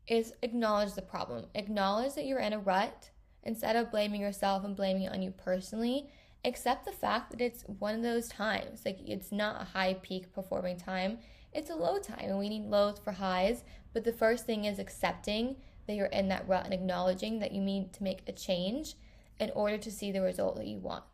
is 0.08 0.32
acknowledge 0.40 0.94
the 0.94 1.02
problem. 1.02 1.44
Acknowledge 1.54 2.14
that 2.14 2.24
you're 2.24 2.38
in 2.38 2.54
a 2.54 2.58
rut 2.58 3.10
instead 3.42 3.76
of 3.76 3.90
blaming 3.90 4.22
yourself 4.22 4.64
and 4.64 4.74
blaming 4.74 5.02
it 5.02 5.12
on 5.12 5.20
you 5.20 5.30
personally. 5.30 6.08
Accept 6.42 6.86
the 6.86 6.92
fact 6.92 7.30
that 7.30 7.42
it's 7.42 7.64
one 7.64 7.94
of 7.94 8.02
those 8.02 8.28
times. 8.28 8.80
Like 8.86 8.98
it's 9.04 9.30
not 9.30 9.60
a 9.60 9.64
high 9.66 9.98
peak 10.00 10.32
performing 10.32 10.78
time, 10.78 11.18
it's 11.52 11.68
a 11.68 11.74
low 11.74 11.98
time, 11.98 12.24
and 12.30 12.38
we 12.38 12.48
need 12.48 12.64
lows 12.64 12.98
for 12.98 13.12
highs. 13.12 13.62
But 13.92 14.04
the 14.04 14.12
first 14.12 14.46
thing 14.46 14.64
is 14.64 14.78
accepting 14.78 15.56
that 15.86 15.94
you're 15.94 16.06
in 16.06 16.28
that 16.28 16.48
rut 16.48 16.64
and 16.64 16.72
acknowledging 16.72 17.40
that 17.40 17.52
you 17.52 17.60
need 17.60 17.92
to 17.92 18.02
make 18.02 18.22
a 18.26 18.32
change 18.32 18.94
in 19.38 19.50
order 19.50 19.76
to 19.76 19.90
see 19.90 20.12
the 20.12 20.22
result 20.22 20.56
that 20.56 20.66
you 20.66 20.78
want. 20.78 21.04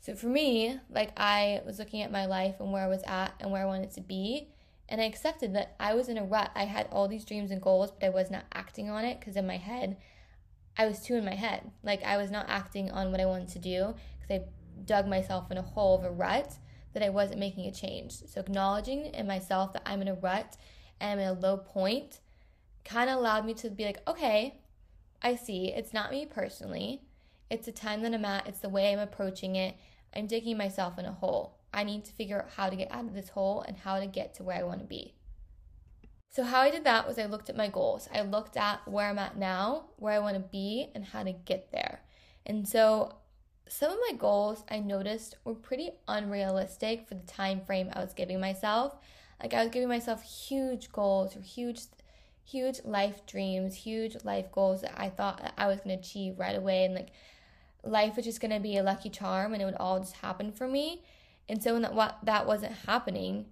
So 0.00 0.16
for 0.16 0.26
me, 0.26 0.80
like 0.90 1.12
I 1.16 1.60
was 1.64 1.78
looking 1.78 2.02
at 2.02 2.10
my 2.10 2.26
life 2.26 2.56
and 2.58 2.72
where 2.72 2.82
I 2.82 2.88
was 2.88 3.04
at 3.06 3.34
and 3.38 3.52
where 3.52 3.62
I 3.62 3.66
wanted 3.66 3.92
to 3.92 4.00
be, 4.00 4.48
and 4.92 5.00
I 5.00 5.04
accepted 5.04 5.54
that 5.54 5.74
I 5.80 5.94
was 5.94 6.10
in 6.10 6.18
a 6.18 6.22
rut. 6.22 6.50
I 6.54 6.64
had 6.64 6.86
all 6.92 7.08
these 7.08 7.24
dreams 7.24 7.50
and 7.50 7.62
goals, 7.62 7.90
but 7.90 8.04
I 8.04 8.10
was 8.10 8.30
not 8.30 8.44
acting 8.52 8.90
on 8.90 9.06
it 9.06 9.18
because 9.18 9.36
in 9.36 9.46
my 9.46 9.56
head, 9.56 9.96
I 10.76 10.86
was 10.86 11.00
too 11.00 11.14
in 11.14 11.24
my 11.24 11.34
head. 11.34 11.62
Like 11.82 12.04
I 12.04 12.18
was 12.18 12.30
not 12.30 12.44
acting 12.50 12.90
on 12.90 13.10
what 13.10 13.18
I 13.18 13.24
wanted 13.24 13.48
to 13.48 13.58
do 13.58 13.94
because 14.20 14.42
I 14.42 14.44
dug 14.84 15.08
myself 15.08 15.50
in 15.50 15.56
a 15.56 15.62
hole 15.62 15.98
of 15.98 16.04
a 16.04 16.10
rut 16.10 16.58
that 16.92 17.02
I 17.02 17.08
wasn't 17.08 17.40
making 17.40 17.66
a 17.66 17.72
change. 17.72 18.12
So 18.12 18.42
acknowledging 18.42 19.06
in 19.06 19.26
myself 19.26 19.72
that 19.72 19.82
I'm 19.86 20.02
in 20.02 20.08
a 20.08 20.14
rut 20.14 20.58
and 21.00 21.18
I'm 21.18 21.26
a 21.26 21.40
low 21.40 21.56
point 21.56 22.20
kind 22.84 23.08
of 23.08 23.16
allowed 23.16 23.46
me 23.46 23.54
to 23.54 23.70
be 23.70 23.86
like, 23.86 24.06
okay, 24.06 24.60
I 25.22 25.36
see. 25.36 25.72
It's 25.72 25.94
not 25.94 26.10
me 26.10 26.26
personally. 26.26 27.00
It's 27.48 27.64
the 27.64 27.72
time 27.72 28.02
that 28.02 28.12
I'm 28.12 28.26
at. 28.26 28.46
It's 28.46 28.60
the 28.60 28.68
way 28.68 28.92
I'm 28.92 28.98
approaching 28.98 29.56
it. 29.56 29.74
I'm 30.14 30.26
digging 30.26 30.58
myself 30.58 30.98
in 30.98 31.06
a 31.06 31.12
hole. 31.12 31.56
I 31.72 31.84
need 31.84 32.04
to 32.04 32.12
figure 32.12 32.42
out 32.42 32.50
how 32.56 32.70
to 32.70 32.76
get 32.76 32.90
out 32.90 33.04
of 33.04 33.14
this 33.14 33.30
hole 33.30 33.62
and 33.66 33.76
how 33.76 33.98
to 33.98 34.06
get 34.06 34.34
to 34.34 34.42
where 34.42 34.58
I 34.58 34.62
want 34.62 34.80
to 34.80 34.86
be. 34.86 35.14
So, 36.30 36.44
how 36.44 36.60
I 36.60 36.70
did 36.70 36.84
that 36.84 37.06
was 37.06 37.18
I 37.18 37.26
looked 37.26 37.50
at 37.50 37.56
my 37.56 37.68
goals. 37.68 38.08
I 38.12 38.22
looked 38.22 38.56
at 38.56 38.86
where 38.88 39.08
I'm 39.08 39.18
at 39.18 39.36
now, 39.36 39.84
where 39.96 40.14
I 40.14 40.18
want 40.18 40.36
to 40.36 40.40
be, 40.40 40.90
and 40.94 41.04
how 41.04 41.22
to 41.22 41.32
get 41.32 41.70
there. 41.72 42.00
And 42.46 42.66
so, 42.66 43.16
some 43.68 43.90
of 43.90 43.98
my 44.10 44.16
goals 44.16 44.64
I 44.70 44.78
noticed 44.80 45.36
were 45.44 45.54
pretty 45.54 45.90
unrealistic 46.08 47.06
for 47.06 47.14
the 47.14 47.26
time 47.26 47.60
frame 47.60 47.90
I 47.92 48.00
was 48.00 48.14
giving 48.14 48.40
myself. 48.40 48.96
Like 49.42 49.54
I 49.54 49.62
was 49.62 49.72
giving 49.72 49.88
myself 49.88 50.22
huge 50.22 50.92
goals 50.92 51.36
or 51.36 51.40
huge 51.40 51.80
huge 52.44 52.80
life 52.84 53.24
dreams, 53.26 53.74
huge 53.74 54.16
life 54.24 54.50
goals 54.52 54.82
that 54.82 54.92
I 54.96 55.08
thought 55.08 55.52
I 55.56 55.68
was 55.68 55.78
going 55.80 55.96
to 55.96 56.02
achieve 56.02 56.38
right 56.38 56.56
away 56.56 56.84
and 56.84 56.94
like 56.94 57.10
life 57.84 58.16
was 58.16 58.24
just 58.24 58.40
going 58.40 58.52
to 58.52 58.60
be 58.60 58.76
a 58.76 58.82
lucky 58.82 59.10
charm 59.10 59.52
and 59.52 59.62
it 59.62 59.64
would 59.64 59.76
all 59.76 60.00
just 60.00 60.16
happen 60.16 60.52
for 60.52 60.68
me. 60.68 61.02
And 61.48 61.62
so 61.62 61.74
when 61.74 61.82
that 61.82 61.94
what 61.94 62.18
that 62.24 62.46
wasn't 62.46 62.72
happening, 62.86 63.46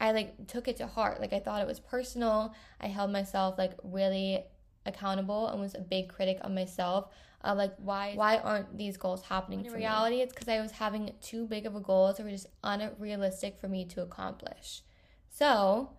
I 0.00 0.12
like 0.12 0.46
took 0.46 0.68
it 0.68 0.76
to 0.78 0.86
heart. 0.86 1.20
Like 1.20 1.32
I 1.32 1.40
thought 1.40 1.62
it 1.62 1.66
was 1.66 1.80
personal. 1.80 2.54
I 2.80 2.88
held 2.88 3.10
myself 3.10 3.56
like 3.58 3.72
really 3.82 4.44
accountable 4.86 5.48
and 5.48 5.60
was 5.60 5.74
a 5.74 5.80
big 5.80 6.08
critic 6.08 6.38
of 6.42 6.52
myself 6.52 7.08
of 7.42 7.58
like 7.58 7.74
why 7.78 8.12
why 8.14 8.38
aren't 8.38 8.76
these 8.76 8.96
goals 8.96 9.22
happening 9.22 9.64
in 9.64 9.72
reality 9.72 10.16
me? 10.16 10.22
it's 10.22 10.32
because 10.32 10.48
i 10.48 10.60
was 10.60 10.72
having 10.72 11.12
too 11.20 11.46
big 11.46 11.66
of 11.66 11.76
a 11.76 11.80
goals 11.80 12.16
that 12.16 12.24
were 12.24 12.30
just 12.30 12.46
unrealistic 12.64 13.58
for 13.58 13.68
me 13.68 13.84
to 13.84 14.02
accomplish 14.02 14.82
so 15.28 15.90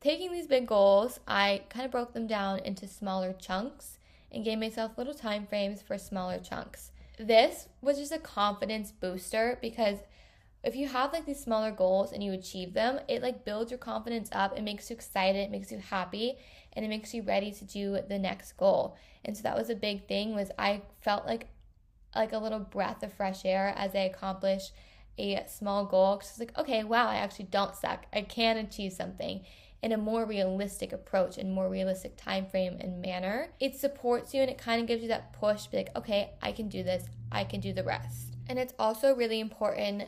taking 0.00 0.32
these 0.32 0.46
big 0.46 0.66
goals 0.66 1.20
i 1.26 1.62
kind 1.68 1.84
of 1.84 1.90
broke 1.90 2.12
them 2.12 2.26
down 2.26 2.58
into 2.60 2.86
smaller 2.86 3.32
chunks 3.32 3.98
and 4.30 4.44
gave 4.44 4.58
myself 4.58 4.96
little 4.96 5.14
time 5.14 5.46
frames 5.46 5.82
for 5.82 5.98
smaller 5.98 6.38
chunks 6.38 6.90
this 7.18 7.68
was 7.80 7.98
just 7.98 8.12
a 8.12 8.18
confidence 8.18 8.92
booster 8.92 9.58
because 9.60 9.98
if 10.64 10.76
you 10.76 10.88
have 10.88 11.12
like 11.12 11.26
these 11.26 11.42
smaller 11.42 11.70
goals 11.70 12.12
and 12.12 12.22
you 12.22 12.32
achieve 12.32 12.74
them, 12.74 13.00
it 13.08 13.22
like 13.22 13.44
builds 13.44 13.70
your 13.70 13.78
confidence 13.78 14.28
up. 14.32 14.56
It 14.56 14.62
makes 14.62 14.90
you 14.90 14.94
excited, 14.94 15.38
it 15.38 15.50
makes 15.50 15.70
you 15.70 15.78
happy, 15.78 16.38
and 16.72 16.84
it 16.84 16.88
makes 16.88 17.14
you 17.14 17.22
ready 17.22 17.52
to 17.52 17.64
do 17.64 17.98
the 18.08 18.18
next 18.18 18.56
goal. 18.56 18.96
And 19.24 19.36
so 19.36 19.42
that 19.42 19.56
was 19.56 19.70
a 19.70 19.74
big 19.74 20.08
thing 20.08 20.34
was 20.34 20.50
I 20.58 20.82
felt 21.00 21.26
like 21.26 21.48
like 22.14 22.32
a 22.32 22.38
little 22.38 22.60
breath 22.60 23.02
of 23.02 23.12
fresh 23.12 23.44
air 23.44 23.74
as 23.76 23.94
I 23.94 24.00
accomplished 24.00 24.72
a 25.18 25.44
small 25.48 25.84
goal 25.84 26.16
because 26.16 26.30
it's 26.30 26.38
like, 26.38 26.58
okay, 26.58 26.84
wow, 26.84 27.08
I 27.08 27.16
actually 27.16 27.46
don't 27.46 27.74
suck. 27.74 28.06
I 28.12 28.22
can 28.22 28.56
achieve 28.56 28.92
something 28.92 29.44
in 29.82 29.92
a 29.92 29.98
more 29.98 30.24
realistic 30.24 30.92
approach 30.92 31.36
and 31.38 31.52
more 31.52 31.68
realistic 31.68 32.16
time 32.16 32.46
frame 32.46 32.76
and 32.80 33.02
manner. 33.02 33.48
It 33.60 33.76
supports 33.76 34.32
you 34.32 34.40
and 34.40 34.50
it 34.50 34.58
kind 34.58 34.80
of 34.80 34.86
gives 34.86 35.02
you 35.02 35.08
that 35.08 35.32
push, 35.34 35.66
be 35.66 35.76
like, 35.78 35.96
okay, 35.96 36.30
I 36.40 36.52
can 36.52 36.68
do 36.68 36.82
this, 36.82 37.04
I 37.30 37.44
can 37.44 37.60
do 37.60 37.72
the 37.72 37.84
rest. 37.84 38.34
And 38.48 38.58
it's 38.58 38.74
also 38.78 39.14
really 39.14 39.40
important 39.40 40.04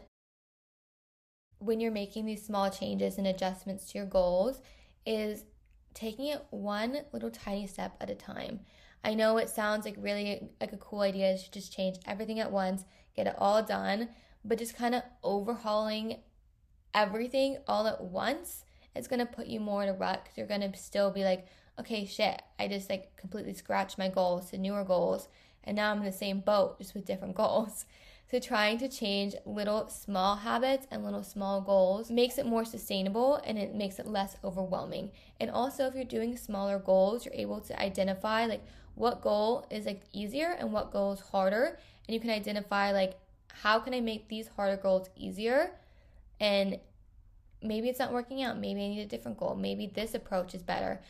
when 1.59 1.81
you're 1.81 1.91
making 1.91 2.27
these 2.27 2.45
small 2.45 2.71
changes 2.71 3.19
and 3.19 3.27
adjustments 3.27 3.87
to 3.87 3.99
your 3.99 4.07
goals 4.07 4.61
is 5.05 5.45
taking 5.95 6.27
it 6.27 6.45
one 6.51 6.99
little 7.13 7.31
tiny 7.31 7.67
step 7.67 7.97
at 8.01 8.11
a 8.11 8.15
time. 8.15 8.61
I 9.03 9.15
know 9.15 9.39
it 9.39 9.49
sounds 9.49 9.85
like 9.85 9.97
really 9.99 10.49
like 10.61 10.73
a 10.73 10.79
cool 10.79 11.01
idea 11.01 11.39
to 11.39 11.51
just 11.51 11.73
change 11.73 11.97
everything 12.07 12.41
at 12.41 12.53
once, 12.53 12.85
get 13.15 13.27
it 13.27 13.35
all 13.39 13.63
done, 13.63 14.11
but 14.45 14.59
just 14.59 14.77
kind 14.77 14.95
of 14.95 15.03
overhauling 15.23 16.19
everything 16.93 17.59
all 17.67 17.87
at 17.87 18.03
once 18.03 18.65
is 18.95 19.09
going 19.09 19.21
to 19.21 19.27
put 19.27 19.47
you 19.47 19.61
more 19.61 19.83
in 19.83 19.89
a 19.89 19.95
rut 19.95 20.25
because 20.25 20.37
you're 20.37 20.47
going 20.47 20.61
to 20.61 20.79
still 20.79 21.11
be 21.11 21.25
like, 21.25 21.47
okay, 21.79 22.05
shit, 22.07 22.43
I 22.59 22.69
just 22.69 22.91
like 22.91 23.17
completely 23.17 23.55
scratched 23.55 23.99
my 23.99 24.09
goals 24.09 24.51
to 24.51 24.59
newer 24.59 24.85
goals, 24.85 25.29
and 25.65 25.77
now 25.77 25.91
I'm 25.91 25.99
in 25.99 26.05
the 26.05 26.13
same 26.13 26.41
boat 26.41 26.79
just 26.79 26.95
with 26.95 27.05
different 27.05 27.35
goals. 27.35 27.87
So, 28.31 28.41
trying 28.41 28.79
to 28.79 28.89
change 28.89 29.37
little 29.45 29.89
small 29.89 30.37
habits 30.37 30.87
and 30.91 31.05
little 31.05 31.23
small 31.23 31.61
goals 31.61 32.11
makes 32.11 32.39
it 32.39 32.47
more 32.47 32.65
sustainable 32.65 33.37
and 33.45 33.57
it 33.57 33.75
makes 33.75 34.01
it 34.01 34.07
less 34.07 34.37
overwhelming. 34.43 35.13
And 35.39 35.49
also, 35.49 35.87
if 35.87 35.95
you're 35.95 36.05
doing 36.05 36.37
smaller 36.37 36.81
goals, 36.81 37.25
you're 37.25 37.35
able 37.35 37.61
to 37.61 37.81
identify 37.81 38.47
like 38.47 38.65
what 38.97 39.23
goal 39.23 39.67
is 39.71 39.87
like 39.87 40.03
easier 40.13 40.57
and 40.59 40.73
what 40.73 40.91
goal 40.91 41.13
is 41.13 41.21
harder. 41.21 41.79
And 42.09 42.15
you 42.15 42.21
can 42.21 42.31
identify 42.31 42.91
like 42.91 43.17
how 43.63 43.79
can 43.79 43.95
I 43.95 44.01
make 44.01 44.29
these 44.29 44.49
harder 44.49 44.77
goals 44.77 45.09
easier? 45.17 45.71
And 46.41 46.79
maybe 47.63 47.89
it's 47.89 47.99
not 47.99 48.13
working 48.13 48.43
out. 48.43 48.59
Maybe 48.59 48.85
I 48.85 48.89
need 48.89 49.01
a 49.01 49.07
different 49.07 49.39
goal. 49.39 49.55
Maybe 49.55 49.87
this 49.87 50.15
approach 50.15 50.55
is 50.55 50.63
better. 50.63 51.01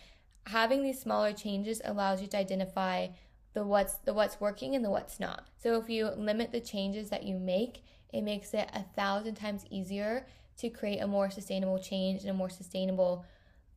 Having 0.46 0.82
these 0.82 1.00
smaller 1.00 1.32
changes 1.32 1.80
allows 1.84 2.22
you 2.22 2.28
to 2.28 2.36
identify 2.36 3.08
the 3.56 3.64
what's 3.64 3.94
the 3.94 4.12
what's 4.12 4.38
working 4.38 4.74
and 4.74 4.84
the 4.84 4.90
what's 4.90 5.18
not. 5.18 5.48
So 5.56 5.80
if 5.80 5.88
you 5.88 6.10
limit 6.10 6.52
the 6.52 6.60
changes 6.60 7.08
that 7.08 7.22
you 7.22 7.38
make, 7.38 7.82
it 8.12 8.20
makes 8.20 8.52
it 8.52 8.68
a 8.74 8.82
thousand 8.94 9.36
times 9.36 9.64
easier 9.70 10.26
to 10.58 10.68
create 10.68 10.98
a 10.98 11.06
more 11.06 11.30
sustainable 11.30 11.78
change 11.78 12.20
and 12.20 12.28
a 12.28 12.34
more 12.34 12.50
sustainable 12.50 13.24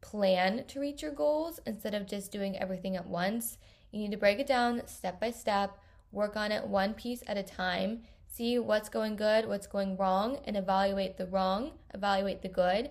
plan 0.02 0.66
to 0.68 0.82
reach 0.82 1.02
your 1.02 1.14
goals 1.14 1.62
instead 1.66 1.94
of 1.94 2.08
just 2.08 2.30
doing 2.30 2.58
everything 2.58 2.98
at 2.98 3.08
once. 3.08 3.58
You 3.92 4.02
need 4.02 4.12
to 4.12 4.18
break 4.18 4.40
it 4.40 4.48
down 4.48 4.82
step 4.86 5.18
by 5.18 5.32
step, 5.32 5.78
work 6.12 6.36
on 6.36 6.52
it 6.52 6.68
one 6.68 6.94
piece 6.94 7.24
at 7.26 7.38
a 7.38 7.44
time, 7.44 8.02
see 8.28 8.60
what's 8.60 8.90
going 8.90 9.16
good, 9.16 9.48
what's 9.48 9.68
going 9.68 9.96
wrong, 9.96 10.40
and 10.44 10.58
evaluate 10.58 11.16
the 11.16 11.26
wrong, 11.26 11.72
evaluate 11.94 12.42
the 12.42 12.50
good, 12.50 12.90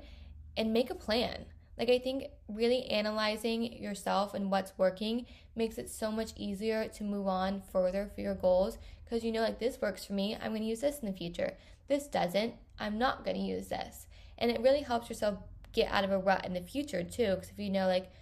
and 0.57 0.73
make 0.73 0.89
a 0.89 0.95
plan. 0.95 1.45
Like, 1.79 1.91
I 1.91 1.99
think 1.99 2.25
really 2.49 2.87
analyzing 2.87 3.81
yourself 3.81 4.35
and 4.35 4.51
what's 4.51 4.73
working 4.77 5.27
makes 5.59 5.77
it 5.77 5.91
so 5.91 6.11
much 6.11 6.33
easier 6.37 6.89
to 6.89 7.05
move 7.05 7.27
on 7.27 7.63
further 7.73 8.11
for 8.15 8.21
your 8.21 8.35
goals 8.35 8.79
because 9.05 9.25
you 9.25 9.33
know, 9.33 9.41
like, 9.41 9.59
this 9.59 9.81
works 9.81 10.05
for 10.05 10.13
me. 10.13 10.37
I'm 10.37 10.51
going 10.51 10.63
to 10.63 10.69
use 10.69 10.81
this 10.81 10.99
in 10.99 11.07
the 11.07 11.17
future. 11.17 11.55
This 11.89 12.07
doesn't. 12.07 12.55
I'm 12.79 12.99
not 12.99 13.25
going 13.25 13.37
to 13.37 13.43
use 13.43 13.69
this. 13.69 14.07
And 14.37 14.51
it 14.51 14.61
really 14.61 14.83
helps 14.83 15.09
yourself 15.09 15.39
get 15.73 15.91
out 15.91 16.05
of 16.05 16.13
a 16.13 16.19
rut 16.19 16.45
in 16.45 16.53
the 16.53 16.61
future, 16.61 17.03
too. 17.03 17.35
Because 17.35 17.51
if 17.51 17.59
you 17.59 17.71
know, 17.71 17.87
like, 17.87 18.13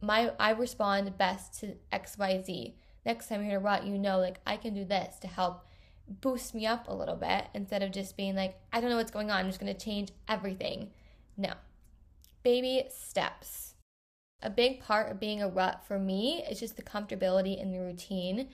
my 0.00 0.32
I 0.38 0.50
respond 0.50 1.16
best 1.16 1.60
to 1.60 1.76
XYZ. 1.92 2.74
Next 3.04 3.28
time 3.28 3.42
you're 3.42 3.50
in 3.50 3.56
a 3.56 3.60
rut, 3.60 3.86
you 3.86 3.98
know, 3.98 4.18
like, 4.18 4.40
I 4.46 4.56
can 4.56 4.74
do 4.74 4.84
this 4.84 5.16
to 5.20 5.28
help 5.28 5.64
boost 6.08 6.54
me 6.54 6.66
up 6.66 6.88
a 6.88 6.94
little 6.94 7.16
bit 7.16 7.46
instead 7.54 7.82
of 7.82 7.92
just 7.92 8.16
being 8.16 8.34
like, 8.34 8.58
I 8.72 8.80
don't 8.80 8.90
know 8.90 8.96
what's 8.96 9.10
going 9.10 9.30
on. 9.30 9.38
I'm 9.38 9.46
just 9.46 9.60
going 9.60 9.72
to 9.72 9.84
change 9.84 10.10
everything. 10.28 10.90
No, 11.36 11.52
baby 12.42 12.84
steps. 12.90 13.74
A 14.46 14.50
big 14.50 14.78
part 14.78 15.10
of 15.10 15.18
being 15.18 15.42
a 15.42 15.48
rut 15.48 15.82
for 15.88 15.98
me 15.98 16.44
is 16.48 16.60
just 16.60 16.76
the 16.76 16.82
comfortability 16.82 17.60
in 17.60 17.72
the 17.72 17.80
routine. 17.80 18.48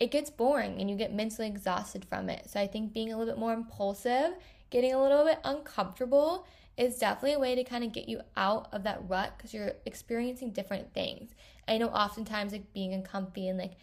It 0.00 0.10
gets 0.10 0.30
boring 0.30 0.80
and 0.80 0.88
you 0.88 0.96
get 0.96 1.12
mentally 1.12 1.46
exhausted 1.46 2.06
from 2.06 2.30
it. 2.30 2.48
So 2.48 2.58
I 2.58 2.66
think 2.66 2.94
being 2.94 3.12
a 3.12 3.18
little 3.18 3.34
bit 3.34 3.38
more 3.38 3.52
impulsive, 3.52 4.36
getting 4.70 4.94
a 4.94 5.02
little 5.02 5.22
bit 5.22 5.40
uncomfortable 5.44 6.46
is 6.78 6.98
definitely 6.98 7.34
a 7.34 7.38
way 7.38 7.54
to 7.56 7.62
kind 7.62 7.84
of 7.84 7.92
get 7.92 8.08
you 8.08 8.22
out 8.38 8.68
of 8.72 8.84
that 8.84 9.06
rut 9.06 9.34
because 9.36 9.52
you're 9.52 9.72
experiencing 9.84 10.50
different 10.50 10.94
things. 10.94 11.34
I 11.68 11.76
know 11.76 11.88
oftentimes 11.88 12.52
like 12.52 12.72
being 12.72 12.94
uncomfy 12.94 13.46
and 13.48 13.58
like 13.58 13.74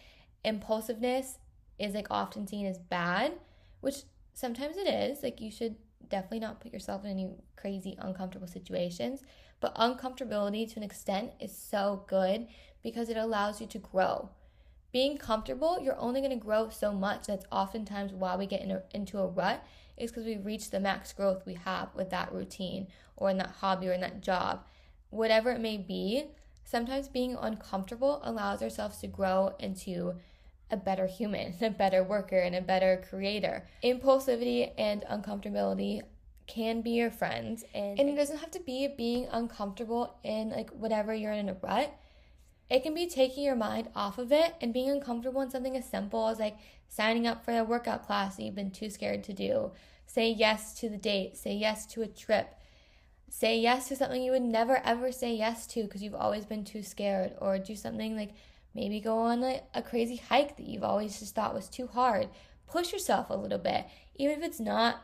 impulsiveness 0.44 1.38
is 1.78 1.94
like 1.94 2.08
often 2.10 2.48
seen 2.48 2.66
as 2.66 2.80
bad, 2.80 3.34
which 3.82 3.98
sometimes 4.34 4.78
it 4.78 4.88
is. 4.88 5.22
Like 5.22 5.40
you 5.40 5.52
should 5.52 5.76
definitely 6.10 6.40
not 6.40 6.60
put 6.60 6.74
yourself 6.74 7.06
in 7.06 7.12
any 7.12 7.30
crazy 7.56 7.96
uncomfortable 8.00 8.48
situations. 8.48 9.22
But 9.62 9.76
uncomfortability 9.76 10.70
to 10.74 10.80
an 10.80 10.84
extent 10.84 11.32
is 11.40 11.56
so 11.56 12.04
good 12.08 12.48
because 12.84 13.10
it 13.10 13.16
allows 13.16 13.62
you 13.62 13.68
to 13.68 13.78
grow. 13.78 14.30
Being 14.92 15.18
comfortable, 15.18 15.80
you're 15.80 16.00
only 16.00 16.20
going 16.20 16.38
to 16.38 16.46
grow 16.46 16.70
so 16.70 16.92
much. 16.92 17.28
That's 17.28 17.46
oftentimes 17.52 18.12
why 18.12 18.36
we 18.36 18.46
get 18.46 18.62
in 18.62 18.72
a, 18.72 18.84
into 18.94 19.20
a 19.20 19.28
rut, 19.28 19.64
is 19.96 20.12
because 20.12 20.26
we 20.26 20.36
reach 20.36 20.70
the 20.70 20.80
max 20.80 21.14
growth 21.14 21.46
we 21.46 21.54
have 21.54 21.90
with 21.96 22.10
that 22.10 22.34
routine 22.34 22.88
or 23.16 23.30
in 23.30 23.38
that 23.38 23.56
hobby 23.62 23.88
or 23.88 23.94
in 23.94 24.02
that 24.02 24.22
job. 24.22 24.66
Whatever 25.12 25.52
it 25.52 25.62
may 25.62 25.78
be, 25.78 26.26
sometimes 26.66 27.08
being 27.08 27.38
uncomfortable 27.40 28.20
allows 28.24 28.62
ourselves 28.62 28.98
to 28.98 29.08
grow 29.08 29.54
into 29.60 30.16
a 30.72 30.78
better 30.78 31.06
human, 31.06 31.54
a 31.62 31.70
better 31.70 32.04
worker, 32.04 32.40
and 32.40 32.56
a 32.56 32.62
better 32.62 33.04
creator. 33.10 33.68
Impulsivity 33.84 34.72
and 34.78 35.04
uncomfortability 35.04 36.02
can 36.52 36.82
be 36.82 36.92
your 36.92 37.10
friends 37.10 37.64
and, 37.74 37.98
and 37.98 38.10
it 38.10 38.16
doesn't 38.16 38.40
have 38.40 38.52
to 38.52 38.60
be 38.60 38.86
being 38.86 39.26
uncomfortable 39.32 40.16
in 40.22 40.50
like 40.50 40.70
whatever 40.72 41.14
you're 41.14 41.32
in 41.32 41.48
a 41.48 41.56
rut. 41.62 41.98
It 42.70 42.84
can 42.84 42.94
be 42.94 43.08
taking 43.08 43.44
your 43.44 43.56
mind 43.56 43.88
off 43.96 44.18
of 44.18 44.34
it 44.34 44.56
and 44.60 44.74
being 44.74 44.90
uncomfortable 44.90 45.42
in 45.42 45.50
something 45.50 45.78
as 45.78 45.86
simple 45.86 46.28
as 46.28 46.40
like 46.40 46.58
signing 46.90 47.26
up 47.26 47.46
for 47.46 47.58
a 47.58 47.64
workout 47.64 48.06
class 48.06 48.36
that 48.36 48.44
you've 48.44 48.56
been 48.56 48.72
too 48.72 48.90
scared 48.90 49.24
to 49.26 49.34
do. 49.34 49.72
Say 50.06 50.30
yes 50.30 50.74
to 50.80 50.90
the 50.90 50.98
date. 50.98 51.38
Say 51.38 51.54
yes 51.54 51.86
to 51.88 52.02
a 52.02 52.08
trip. 52.08 52.54
Say 53.30 53.58
yes 53.58 53.88
to 53.88 53.96
something 53.96 54.22
you 54.22 54.32
would 54.32 54.42
never 54.42 54.82
ever 54.84 55.12
say 55.14 55.34
yes 55.34 55.66
to 55.68 55.84
because 55.84 56.04
you've 56.04 56.16
always 56.16 56.46
been 56.46 56.66
too 56.66 56.84
scared. 56.84 57.34
Or 57.40 57.58
do 57.60 57.78
something 57.78 58.18
like 58.18 58.32
maybe 58.76 59.00
go 59.00 59.20
on 59.20 59.42
a, 59.44 59.62
a 59.74 59.82
crazy 59.82 60.18
hike 60.18 60.58
that 60.58 60.68
you've 60.68 60.84
always 60.84 61.20
just 61.20 61.34
thought 61.34 61.54
was 61.54 61.70
too 61.70 61.88
hard. 61.88 62.28
Push 62.68 62.92
yourself 62.92 63.30
a 63.30 63.36
little 63.36 63.58
bit 63.58 63.86
even 64.16 64.38
if 64.38 64.44
it's 64.44 64.60
not 64.60 65.02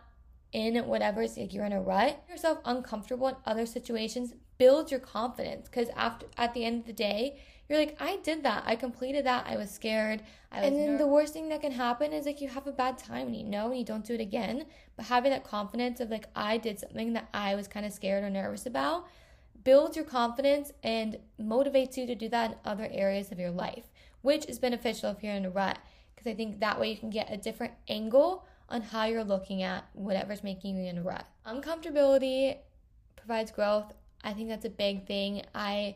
in 0.58 0.76
whatever 0.88 1.22
it's 1.22 1.38
like 1.38 1.54
you're 1.54 1.66
in 1.66 1.72
a 1.72 1.80
rut, 1.80 2.24
yourself 2.28 2.58
uncomfortable 2.66 3.28
in 3.28 3.36
other 3.46 3.66
situations 3.66 4.34
builds 4.58 4.90
your 4.90 5.00
confidence 5.00 5.70
because 5.70 5.90
after 5.96 6.26
at 6.36 6.56
the 6.56 6.66
end 6.66 6.82
of 6.82 6.88
the 6.88 6.94
day, 6.94 7.40
you're 7.70 7.78
like, 7.78 7.96
I 8.00 8.18
did 8.24 8.44
that, 8.44 8.64
I 8.66 8.76
completed 8.76 9.26
that, 9.26 9.46
I 9.48 9.56
was 9.56 9.70
scared. 9.70 10.24
I 10.52 10.62
was 10.62 10.68
and 10.68 10.78
then 10.78 10.92
ner- 10.94 10.98
the 10.98 11.08
worst 11.08 11.34
thing 11.34 11.50
that 11.50 11.62
can 11.62 11.74
happen 11.74 12.12
is 12.12 12.26
like 12.26 12.42
you 12.42 12.48
have 12.48 12.66
a 12.66 12.72
bad 12.72 12.98
time 12.98 13.28
and 13.28 13.36
you 13.36 13.44
know 13.44 13.68
and 13.68 13.78
you 13.78 13.86
don't 13.86 14.06
do 14.06 14.16
it 14.16 14.22
again. 14.22 14.66
But 14.96 15.06
having 15.06 15.32
that 15.32 15.44
confidence 15.44 16.00
of 16.00 16.10
like 16.10 16.28
I 16.36 16.58
did 16.58 16.80
something 16.80 17.14
that 17.14 17.30
I 17.34 17.54
was 17.54 17.68
kind 17.68 17.86
of 17.86 17.94
scared 17.94 18.24
or 18.24 18.30
nervous 18.30 18.66
about 18.66 19.06
builds 19.64 19.96
your 19.96 20.06
confidence 20.06 20.72
and 20.82 21.20
motivates 21.40 21.98
you 21.98 22.08
to 22.08 22.16
do 22.16 22.30
that 22.30 22.52
in 22.52 22.58
other 22.66 22.88
areas 22.90 23.32
of 23.32 23.40
your 23.40 23.52
life, 23.52 23.84
which 24.22 24.46
is 24.46 24.58
beneficial 24.58 25.12
if 25.12 25.22
you're 25.22 25.34
in 25.34 25.46
a 25.46 25.50
rut. 25.50 25.78
Because 26.16 26.32
I 26.32 26.36
think 26.36 26.62
that 26.62 26.80
way 26.80 26.90
you 26.90 26.98
can 26.98 27.12
get 27.12 27.32
a 27.32 27.38
different 27.38 27.74
angle 27.88 28.46
on 28.70 28.82
how 28.82 29.06
you're 29.06 29.24
looking 29.24 29.64
at 29.64 29.86
whatever's 29.94 30.44
making 30.44 30.78
you 30.78 30.88
in 30.88 30.98
a 30.98 31.04
rut. 31.04 31.26
Uncomfortability 31.46 32.58
provides 33.16 33.52
growth. 33.52 33.94
I 34.24 34.34
think 34.34 34.50
that's 34.50 34.66
a 34.66 34.70
big 34.70 35.08
thing. 35.08 35.44
I 35.56 35.96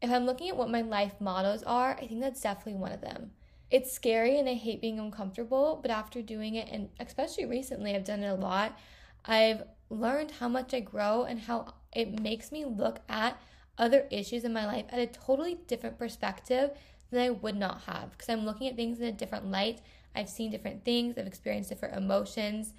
if 0.00 0.10
I'm 0.10 0.26
looking 0.26 0.48
at 0.48 0.56
what 0.56 0.70
my 0.70 0.82
life 0.82 1.14
mottos 1.20 1.64
are, 1.64 1.96
I 2.00 2.06
think 2.06 2.20
that's 2.20 2.40
definitely 2.40 2.74
one 2.74 2.92
of 2.92 3.00
them. 3.00 3.32
It's 3.70 3.92
scary 3.92 4.38
and 4.38 4.48
I 4.48 4.54
hate 4.54 4.80
being 4.80 4.98
uncomfortable, 5.00 5.78
but 5.82 5.90
after 5.90 6.22
doing 6.22 6.54
it 6.54 6.68
and 6.70 6.88
especially 7.00 7.46
recently 7.46 7.94
I've 7.94 8.04
done 8.04 8.22
it 8.22 8.28
a 8.28 8.34
lot, 8.34 8.78
I've 9.24 9.64
learned 9.90 10.32
how 10.32 10.48
much 10.48 10.72
I 10.72 10.80
grow 10.80 11.24
and 11.24 11.40
how 11.40 11.74
it 11.92 12.20
makes 12.20 12.52
me 12.52 12.64
look 12.64 13.00
at 13.08 13.38
other 13.76 14.06
issues 14.10 14.44
in 14.44 14.52
my 14.52 14.66
life 14.66 14.86
at 14.90 14.98
a 14.98 15.06
totally 15.06 15.58
different 15.66 15.98
perspective 15.98 16.70
than 17.10 17.20
I 17.20 17.30
would 17.30 17.56
not 17.56 17.82
have 17.82 18.12
because 18.12 18.28
I'm 18.28 18.44
looking 18.44 18.68
at 18.68 18.76
things 18.76 19.00
in 19.00 19.06
a 19.06 19.12
different 19.12 19.50
light. 19.50 19.80
I've 20.14 20.28
seen 20.28 20.50
different 20.50 20.84
things, 20.84 21.16
I've 21.16 21.26
experienced 21.26 21.70
different 21.70 21.96
emotions, 21.96 22.74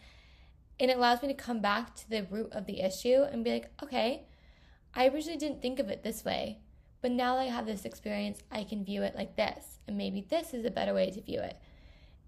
and 0.80 0.90
it 0.90 0.98
allows 0.98 1.22
me 1.22 1.28
to 1.28 1.34
come 1.34 1.62
back 1.62 1.96
to 1.96 2.10
the 2.10 2.28
root 2.30 2.52
of 2.52 2.66
the 2.66 2.82
issue 2.82 3.24
and 3.24 3.44
be 3.44 3.52
like, 3.52 3.70
okay, 3.84 4.24
I 4.94 5.08
originally 5.08 5.38
didn't 5.38 5.62
think 5.62 5.80
of 5.80 5.90
it 5.90 6.04
this 6.04 6.26
way, 6.26 6.60
but 7.02 7.12
now 7.12 7.36
that 7.36 7.42
I 7.42 7.46
have 7.46 7.66
this 7.66 7.86
experience, 7.86 8.40
I 8.52 8.64
can 8.64 8.84
view 8.84 9.04
it 9.04 9.16
like 9.16 9.36
this, 9.36 9.80
and 9.88 9.98
maybe 9.98 10.26
this 10.30 10.54
is 10.54 10.66
a 10.66 10.72
better 10.72 10.94
way 10.94 11.12
to 11.12 11.22
view 11.22 11.40
it. 11.40 11.58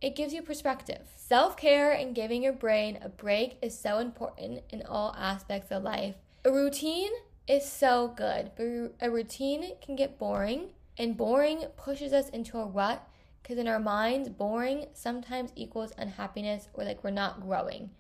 It 0.02 0.16
gives 0.16 0.34
you 0.34 0.42
perspective. 0.42 1.08
Self 1.16 1.56
care 1.56 1.92
and 1.92 2.16
giving 2.16 2.42
your 2.42 2.54
brain 2.54 2.98
a 3.02 3.10
break 3.10 3.58
is 3.62 3.78
so 3.78 4.00
important 4.00 4.62
in 4.70 4.84
all 4.84 5.16
aspects 5.18 5.72
of 5.72 5.84
life. 5.84 6.16
A 6.44 6.52
routine 6.52 7.12
is 7.48 7.70
so 7.70 8.08
good, 8.08 8.52
but 8.56 8.96
a 9.06 9.12
routine 9.12 9.74
can 9.82 9.96
get 9.96 10.18
boring, 10.18 10.70
and 10.98 11.18
boring 11.18 11.66
pushes 11.78 12.14
us 12.14 12.30
into 12.30 12.58
a 12.58 12.66
rut 12.66 13.08
because 13.42 13.58
in 13.58 13.68
our 13.68 13.80
minds, 13.80 14.30
boring 14.30 14.88
sometimes 14.94 15.52
equals 15.56 15.94
unhappiness 15.98 16.68
or 16.74 16.84
like 16.84 17.04
we're 17.04 17.12
not 17.12 17.42
growing. 17.42 17.92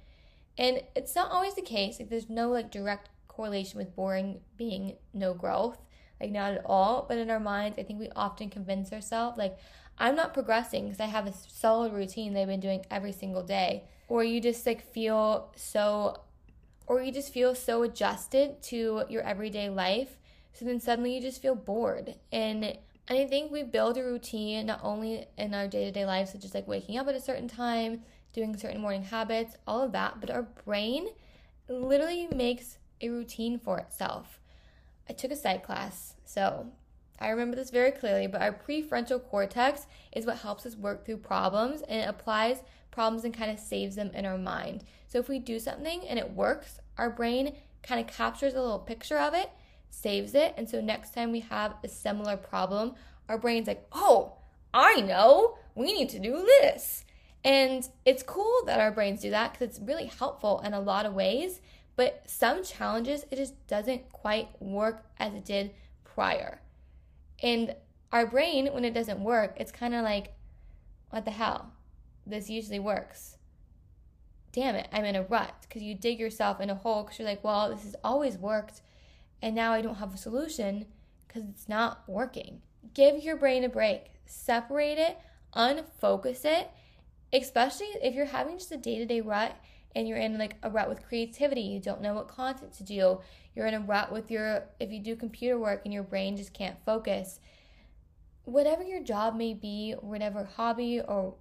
And 0.57 0.81
it's 0.95 1.15
not 1.15 1.31
always 1.31 1.55
the 1.55 1.62
case. 1.62 2.00
Like 2.00 2.10
there's 2.10 2.29
no 2.29 2.50
like 2.50 2.71
direct 2.71 3.10
correlation 3.27 3.79
with 3.79 3.95
boring 3.95 4.41
being 4.57 4.95
no 5.13 5.33
growth, 5.33 5.79
like 6.19 6.31
not 6.31 6.53
at 6.53 6.62
all. 6.65 7.05
But 7.07 7.17
in 7.17 7.29
our 7.29 7.39
minds, 7.39 7.79
I 7.79 7.83
think 7.83 8.00
we 8.00 8.10
often 8.15 8.50
convince 8.50 8.91
ourselves 8.91 9.38
like 9.38 9.57
I'm 9.98 10.15
not 10.15 10.33
progressing 10.33 10.86
because 10.86 11.00
I 11.00 11.05
have 11.05 11.27
a 11.27 11.33
solid 11.33 11.93
routine 11.93 12.33
that 12.33 12.41
I've 12.41 12.48
been 12.48 12.60
doing 12.60 12.86
every 12.89 13.12
single 13.12 13.43
day. 13.43 13.83
Or 14.07 14.24
you 14.24 14.41
just 14.41 14.65
like 14.65 14.81
feel 14.93 15.51
so 15.55 16.21
or 16.88 17.01
you 17.01 17.12
just 17.12 17.33
feel 17.33 17.55
so 17.55 17.83
adjusted 17.83 18.62
to 18.63 19.03
your 19.07 19.21
everyday 19.21 19.69
life. 19.69 20.17
So 20.53 20.65
then 20.65 20.79
suddenly 20.79 21.15
you 21.15 21.21
just 21.21 21.41
feel 21.41 21.55
bored. 21.55 22.15
And 22.31 22.77
and 23.08 23.17
I 23.17 23.25
think 23.25 23.51
we 23.51 23.63
build 23.63 23.98
a 23.98 24.03
routine 24.03 24.65
not 24.67 24.79
only 24.84 25.25
in 25.38 25.53
our 25.53 25.67
day 25.67 25.86
to 25.86 25.91
day 25.91 26.05
lives, 26.05 26.31
such 26.31 26.46
as 26.46 26.53
like 26.53 26.67
waking 26.67 26.98
up 26.98 27.08
at 27.08 27.15
a 27.15 27.22
certain 27.22 27.48
time, 27.48 28.01
doing 28.34 28.55
certain 28.55 28.81
morning 28.81 29.03
habits, 29.03 29.55
all 29.67 29.81
of 29.81 29.91
that, 29.91 30.22
but 30.22 30.29
our 30.29 30.43
brain 30.43 31.08
literally 31.67 32.27
makes 32.34 32.77
a 33.01 33.10
routine 33.10 33.60
for 33.60 33.79
itself. 33.79 34.39
I 35.10 35.13
took 35.13 35.31
a 35.31 35.36
psych 35.36 35.63
class, 35.63 36.15
so 36.25 36.67
I 37.20 37.29
remember 37.29 37.55
this 37.55 37.70
very 37.70 37.91
clearly, 37.91 38.27
but 38.27 38.41
our 38.41 38.51
prefrontal 38.51 39.24
cortex 39.24 39.86
is 40.12 40.25
what 40.25 40.38
helps 40.38 40.65
us 40.65 40.75
work 40.75 41.05
through 41.05 41.17
problems 41.17 41.81
and 41.84 42.01
it 42.01 42.10
applies 42.10 42.63
problems 42.89 43.24
and 43.24 43.34
kind 43.34 43.51
of 43.51 43.60
saves 43.60 43.96
them 43.96 44.12
in 44.13 44.25
our 44.25 44.38
mind. 44.38 44.84
So 45.08 45.20
if 45.20 45.29
we 45.29 45.39
do 45.39 45.60
something 45.60 46.08
and 46.08 46.17
it 46.17 46.31
works, 46.31 46.79
our 46.98 47.10
brain 47.10 47.55
kind 47.84 48.00
of 48.00 48.08
captures 48.13 48.53
a 48.53 48.62
little 48.62 48.79
picture 48.79 49.17
of 49.17 49.34
it, 49.34 49.51
saves 49.91 50.33
it, 50.33 50.55
and 50.57 50.67
so 50.67 50.81
next 50.81 51.13
time 51.13 51.31
we 51.31 51.41
have 51.41 51.75
a 51.83 51.88
similar 51.88 52.36
problem, 52.36 52.95
our 53.29 53.38
brain's 53.38 53.67
like, 53.67 53.86
oh, 53.91 54.33
I 54.74 55.01
know, 55.01 55.57
we 55.75 55.93
need 55.93 56.10
to 56.10 56.19
do 56.19 56.43
this. 56.60 57.05
And 57.43 57.88
it's 58.05 58.24
cool 58.24 58.62
that 58.65 58.79
our 58.79 58.91
brains 58.91 59.21
do 59.21 59.29
that 59.31 59.53
because 59.53 59.69
it's 59.69 59.88
really 59.88 60.05
helpful 60.05 60.62
in 60.63 60.74
a 60.74 60.79
lot 60.79 61.05
of 61.05 61.13
ways. 61.13 61.61
But 61.96 62.24
some 62.25 62.63
challenges, 62.63 63.25
it 63.31 63.35
just 63.35 63.68
doesn't 63.68 64.11
quite 64.11 64.50
work 64.59 65.03
as 65.20 65.33
it 65.33 65.46
did 65.46 65.72
prior. 66.03 66.61
And 67.42 67.75
our 68.11 68.25
brain, 68.25 68.68
when 68.68 68.85
it 68.85 68.94
doesn't 68.94 69.20
work, 69.20 69.55
it's 69.57 69.72
kind 69.72 69.94
of 69.94 70.03
like, 70.03 70.33
what 71.09 71.25
the 71.25 71.31
hell? 71.31 71.74
This 72.25 72.50
usually 72.50 72.79
works. 72.79 73.37
Damn 74.51 74.75
it, 74.75 74.87
I'm 74.92 75.05
in 75.05 75.16
a 75.16 75.24
rut 75.24 75.55
because 75.61 75.81
you 75.81 75.96
dig 75.96 76.20
yourself 76.20 76.59
in 76.59 76.70
a 76.70 76.75
hole 76.75 77.03
because 77.03 77.20
you're 77.20 77.27
like, 77.27 77.44
well, 77.44 77.70
this 77.70 77.83
has 77.83 77.96
always 78.03 78.37
worked. 78.37 78.81
And 79.42 79.56
now 79.56 79.74
I 79.74 79.82
don't 79.82 79.96
have 79.96 80.14
a 80.14 80.18
solution 80.18 80.86
because 81.27 81.44
it's 81.50 81.68
not 81.68 82.04
working. 82.08 82.62
Give 82.94 83.24
your 83.24 83.38
brain 83.38 83.64
a 83.64 83.70
break, 83.70 84.12
separate 84.25 84.98
it, 84.98 85.18
unfocus 85.56 86.46
it, 86.46 86.70
especially 87.34 87.88
if 88.01 88.14
you're 88.14 88.25
having 88.25 88.58
just 88.58 88.72
a 88.72 88.77
day 88.77 88.98
to 88.98 89.06
day 89.06 89.22
rut 89.22 89.56
and 89.96 90.08
you're 90.08 90.18
in 90.18 90.38
like 90.38 90.56
a 90.64 90.70
rut 90.70 90.90
with 90.90 91.06
creativity, 91.06 91.62
you 91.62 91.80
don't 91.80 92.01
know 92.01 92.14
what 92.14 92.27
content 92.27 92.74
to 92.74 92.84
do, 92.84 93.20
you're 93.56 93.68
in 93.68 93.74
a 93.74 93.80
rut 93.80 94.12
with 94.12 94.32
your, 94.32 94.68
if 94.80 94.92
you 94.92 95.00
do 95.00 95.16
computer 95.16 95.60
work 95.60 95.82
and 95.84 95.94
your 95.94 96.04
brain 96.04 96.38
just 96.38 96.54
can't 96.54 96.77
focus, 96.86 97.40
whatever 98.44 98.84
your 98.84 99.04
job 99.04 99.36
may 99.36 99.54
be, 99.54 99.94
whatever 100.00 100.46
hobby 100.56 101.01
or 101.01 101.36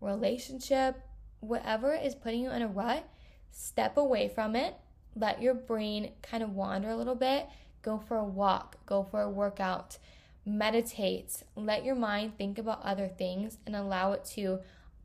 relationship, 0.00 0.96
whatever 1.40 1.94
is 1.94 2.14
putting 2.14 2.40
you 2.40 2.50
in 2.50 2.62
a 2.62 2.68
rut, 2.68 3.08
step 3.50 3.96
away 3.96 4.28
from 4.28 4.54
it, 4.54 4.76
let 5.16 5.42
your 5.42 5.54
brain 5.54 6.12
kind 6.22 6.42
of 6.42 6.54
wander 6.54 6.90
a 6.90 6.96
little 6.96 7.14
bit, 7.14 7.48
go 7.82 7.98
for 7.98 8.16
a 8.16 8.24
walk, 8.24 8.76
go 8.86 9.02
for 9.02 9.22
a 9.22 9.30
workout, 9.30 9.98
meditate, 10.44 11.42
let 11.56 11.84
your 11.84 11.94
mind 11.94 12.36
think 12.36 12.58
about 12.58 12.82
other 12.82 13.08
things 13.08 13.58
and 13.66 13.74
allow 13.74 14.12
it 14.12 14.24
to 14.24 14.60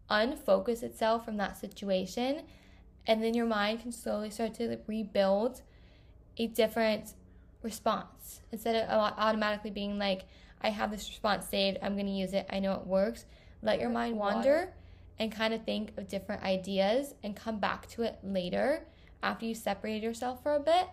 unfocus 0.10 0.84
itself 0.84 1.24
from 1.24 1.38
that 1.38 1.58
situation. 1.58 2.43
And 3.08 3.24
then 3.24 3.34
your 3.34 3.47
mind 3.47 3.82
can 3.82 3.91
slowly 3.91 4.30
start 4.30 4.54
to 4.56 4.78
rebuild 4.86 5.62
a 6.38 6.47
different 6.47 7.13
response. 7.63 8.41
Instead 8.52 8.76
of 8.76 9.13
automatically 9.17 9.71
being 9.71 9.97
like 9.97 10.26
i 10.63 10.69
have 10.69 10.91
this 10.91 11.10
response 11.10 11.47
saved 11.47 11.80
i'm 11.82 11.93
going 11.93 12.06
to 12.06 12.12
use 12.12 12.34
it 12.34 12.45
i 12.50 12.60
know 12.60 12.74
it 12.74 12.86
works. 12.86 13.26
Let 13.63 13.80
your 13.80 13.89
mind 13.89 14.17
wander 14.17 14.74
and 15.19 15.32
kind 15.32 15.54
of 15.54 15.63
think 15.63 15.95
of 15.97 16.08
different 16.08 16.41
ideas 16.43 17.13
and 17.24 17.36
come 17.36 17.60
back 17.60 17.88
to 17.89 18.02
it 18.02 18.17
later 18.24 18.88
after 19.23 19.45
you 19.45 19.55
separated 19.55 20.03
yourself 20.03 20.41
for 20.43 20.53
a 20.55 20.60
bit 20.60 20.88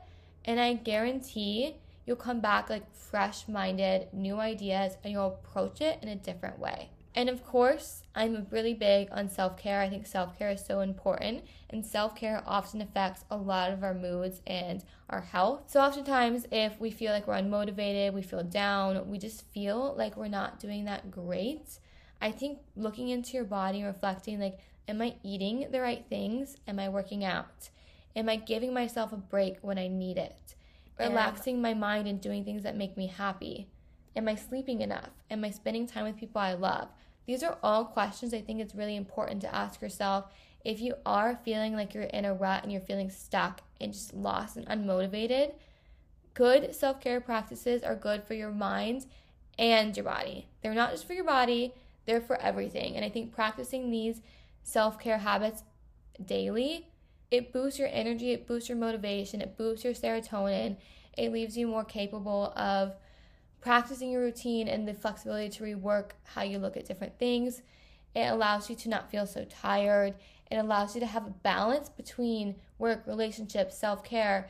and 0.45 0.61
i 0.61 0.73
guarantee 0.73 1.75
you'll 2.07 2.17
come 2.17 2.41
back 2.41 2.71
like 2.71 2.95
fresh 2.95 3.49
minded 3.49 4.09
new 4.13 4.37
ideas 4.37 4.97
and 5.03 5.13
you'll 5.13 5.39
approach 5.45 5.81
it 5.81 5.99
in 6.03 6.09
a 6.09 6.17
different 6.17 6.59
way 6.59 6.91
and 7.19 7.29
of 7.29 7.45
course, 7.45 8.05
I'm 8.15 8.47
really 8.53 8.75
big 8.75 9.09
on 9.11 9.29
self 9.29 9.57
care. 9.57 9.81
I 9.81 9.89
think 9.89 10.07
self 10.07 10.39
care 10.39 10.51
is 10.51 10.65
so 10.65 10.79
important, 10.79 11.43
and 11.69 11.85
self 11.85 12.15
care 12.15 12.45
often 12.47 12.81
affects 12.81 13.25
a 13.29 13.37
lot 13.37 13.73
of 13.73 13.83
our 13.83 13.93
moods 13.93 14.41
and 14.47 14.85
our 15.11 15.23
health. 15.23 15.63
So, 15.67 15.81
oftentimes, 15.81 16.47
if 16.53 16.79
we 16.79 16.93
feel 16.93 17.13
like 17.13 17.27
we're 17.27 17.35
unmotivated, 17.35 18.13
we 18.13 18.23
feel 18.23 18.45
down, 18.45 19.11
we 19.11 19.19
just 19.19 19.43
feel 19.51 19.97
like 19.99 20.17
we're 20.17 20.29
not 20.29 20.61
doing 20.61 20.85
that 20.85 21.11
great. 21.11 21.81
I 22.21 22.31
think 22.31 22.61
looking 22.77 23.09
into 23.09 23.33
your 23.33 23.45
body, 23.45 23.83
reflecting, 23.83 24.39
like, 24.39 24.61
am 24.87 25.03
I 25.03 25.17
eating 25.25 25.69
the 25.73 25.81
right 25.81 26.05
things? 26.09 26.57
Am 26.69 26.79
I 26.79 26.89
working 26.89 27.25
out? 27.25 27.71
Am 28.19 28.29
I 28.29 28.35
giving 28.35 28.75
myself 28.75 29.13
a 29.13 29.17
break 29.17 29.59
when 29.61 29.79
I 29.79 29.87
need 29.87 30.19
it? 30.19 30.57
Relaxing 30.99 31.63
my 31.63 31.73
mind 31.73 32.09
and 32.09 32.21
doing 32.21 32.45
things 32.45 32.65
that 32.65 32.77
make 32.77 32.97
me 32.97 33.07
happy? 33.07 33.69
Am 34.17 34.27
I 34.27 34.35
sleeping 34.35 34.81
enough? 34.81 35.11
Am 35.31 35.45
I 35.45 35.51
spending 35.51 35.87
time 35.87 36.03
with 36.03 36.17
people 36.17 36.41
I 36.41 36.55
love? 36.55 36.89
These 37.27 37.45
are 37.45 37.59
all 37.63 37.85
questions 37.85 38.35
I 38.35 38.41
think 38.41 38.61
it's 38.61 38.75
really 38.75 38.97
important 38.97 39.41
to 39.43 39.55
ask 39.55 39.81
yourself 39.81 40.33
if 40.65 40.81
you 40.81 40.97
are 41.07 41.39
feeling 41.45 41.75
like 41.75 41.95
you're 41.95 42.03
in 42.03 42.25
a 42.25 42.35
rut 42.35 42.65
and 42.65 42.73
you're 42.73 42.81
feeling 42.81 43.09
stuck 43.09 43.61
and 43.81 43.93
just 43.93 44.13
lost 44.13 44.57
and 44.57 44.67
unmotivated. 44.67 45.53
Good 46.35 46.75
self 46.75 47.01
care 47.01 47.21
practices 47.21 47.85
are 47.85 47.95
good 47.95 48.25
for 48.25 48.35
your 48.35 48.51
mind 48.51 49.07
and 49.61 49.97
your 49.97 50.03
body. 50.03 50.49
They're 50.61 50.75
not 50.75 50.91
just 50.91 51.07
for 51.07 51.13
your 51.13 51.23
body, 51.23 51.73
they're 52.05 52.21
for 52.21 52.41
everything. 52.41 52.97
And 52.97 53.05
I 53.05 53.11
think 53.11 53.33
practicing 53.33 53.93
these 53.93 54.23
self 54.65 54.99
care 54.99 55.19
habits 55.19 55.63
daily, 56.27 56.89
it 57.31 57.53
boosts 57.53 57.79
your 57.79 57.89
energy, 57.93 58.33
it 58.33 58.47
boosts 58.47 58.69
your 58.69 58.79
motivation, 58.79 59.41
it 59.41 59.57
boosts 59.57 59.85
your 59.85 59.95
serotonin, 59.95 60.77
it 61.17 61.33
leaves 61.33 61.57
you 61.57 61.67
more 61.67 61.85
capable 61.85 62.53
of 62.57 62.95
practicing 63.61 64.11
your 64.11 64.23
routine 64.23 64.69
and 64.69 64.87
the 64.87 64.95
flexibility 64.95 65.49
to 65.49 65.65
rework 65.65 66.11
how 66.25 66.43
you 66.43 66.59
look 66.59 66.77
at 66.77 66.87
different 66.87 67.19
things. 67.19 67.63
It 68.15 68.27
allows 68.27 68.71
you 68.71 68.77
to 68.77 68.89
not 68.89 69.11
feel 69.11 69.27
so 69.27 69.45
tired. 69.45 70.15
It 70.51 70.57
allows 70.57 70.95
you 70.95 71.01
to 71.01 71.07
have 71.07 71.27
a 71.27 71.31
balance 71.31 71.89
between 71.89 72.57
work, 72.79 73.07
relationships, 73.07 73.77
self 73.77 74.03
care. 74.03 74.49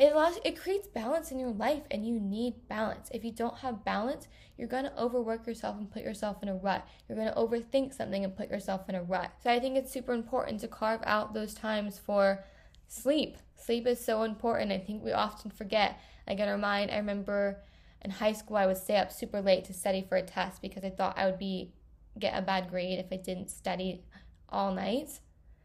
It 0.00 0.14
allows 0.14 0.38
it 0.46 0.58
creates 0.58 0.88
balance 0.88 1.30
in 1.30 1.38
your 1.38 1.52
life 1.52 1.82
and 1.90 2.06
you 2.06 2.18
need 2.18 2.66
balance. 2.68 3.10
If 3.12 3.22
you 3.22 3.32
don't 3.32 3.58
have 3.58 3.84
balance, 3.84 4.28
you're 4.56 4.66
gonna 4.66 4.94
overwork 4.96 5.46
yourself 5.46 5.76
and 5.76 5.92
put 5.92 6.02
yourself 6.02 6.42
in 6.42 6.48
a 6.48 6.54
rut. 6.54 6.88
You're 7.06 7.18
gonna 7.18 7.34
overthink 7.36 7.92
something 7.92 8.24
and 8.24 8.34
put 8.34 8.48
yourself 8.48 8.88
in 8.88 8.94
a 8.94 9.02
rut. 9.02 9.30
So 9.42 9.50
I 9.50 9.60
think 9.60 9.76
it's 9.76 9.92
super 9.92 10.14
important 10.14 10.60
to 10.60 10.68
carve 10.68 11.02
out 11.04 11.34
those 11.34 11.52
times 11.52 11.98
for 11.98 12.42
sleep. 12.88 13.36
Sleep 13.56 13.86
is 13.86 14.02
so 14.02 14.22
important. 14.22 14.72
I 14.72 14.78
think 14.78 15.04
we 15.04 15.12
often 15.12 15.50
forget. 15.50 16.00
Like 16.26 16.38
in 16.38 16.48
our 16.48 16.56
mind, 16.56 16.90
I 16.90 16.96
remember 16.96 17.62
in 18.02 18.10
high 18.10 18.32
school 18.32 18.56
I 18.56 18.64
would 18.64 18.78
stay 18.78 18.96
up 18.96 19.12
super 19.12 19.42
late 19.42 19.66
to 19.66 19.74
study 19.74 20.06
for 20.08 20.16
a 20.16 20.22
test 20.22 20.62
because 20.62 20.82
I 20.82 20.88
thought 20.88 21.18
I 21.18 21.26
would 21.26 21.38
be 21.38 21.74
get 22.18 22.38
a 22.38 22.40
bad 22.40 22.70
grade 22.70 23.00
if 23.00 23.12
I 23.12 23.16
didn't 23.16 23.50
study 23.50 24.02
all 24.48 24.72
night. 24.72 25.20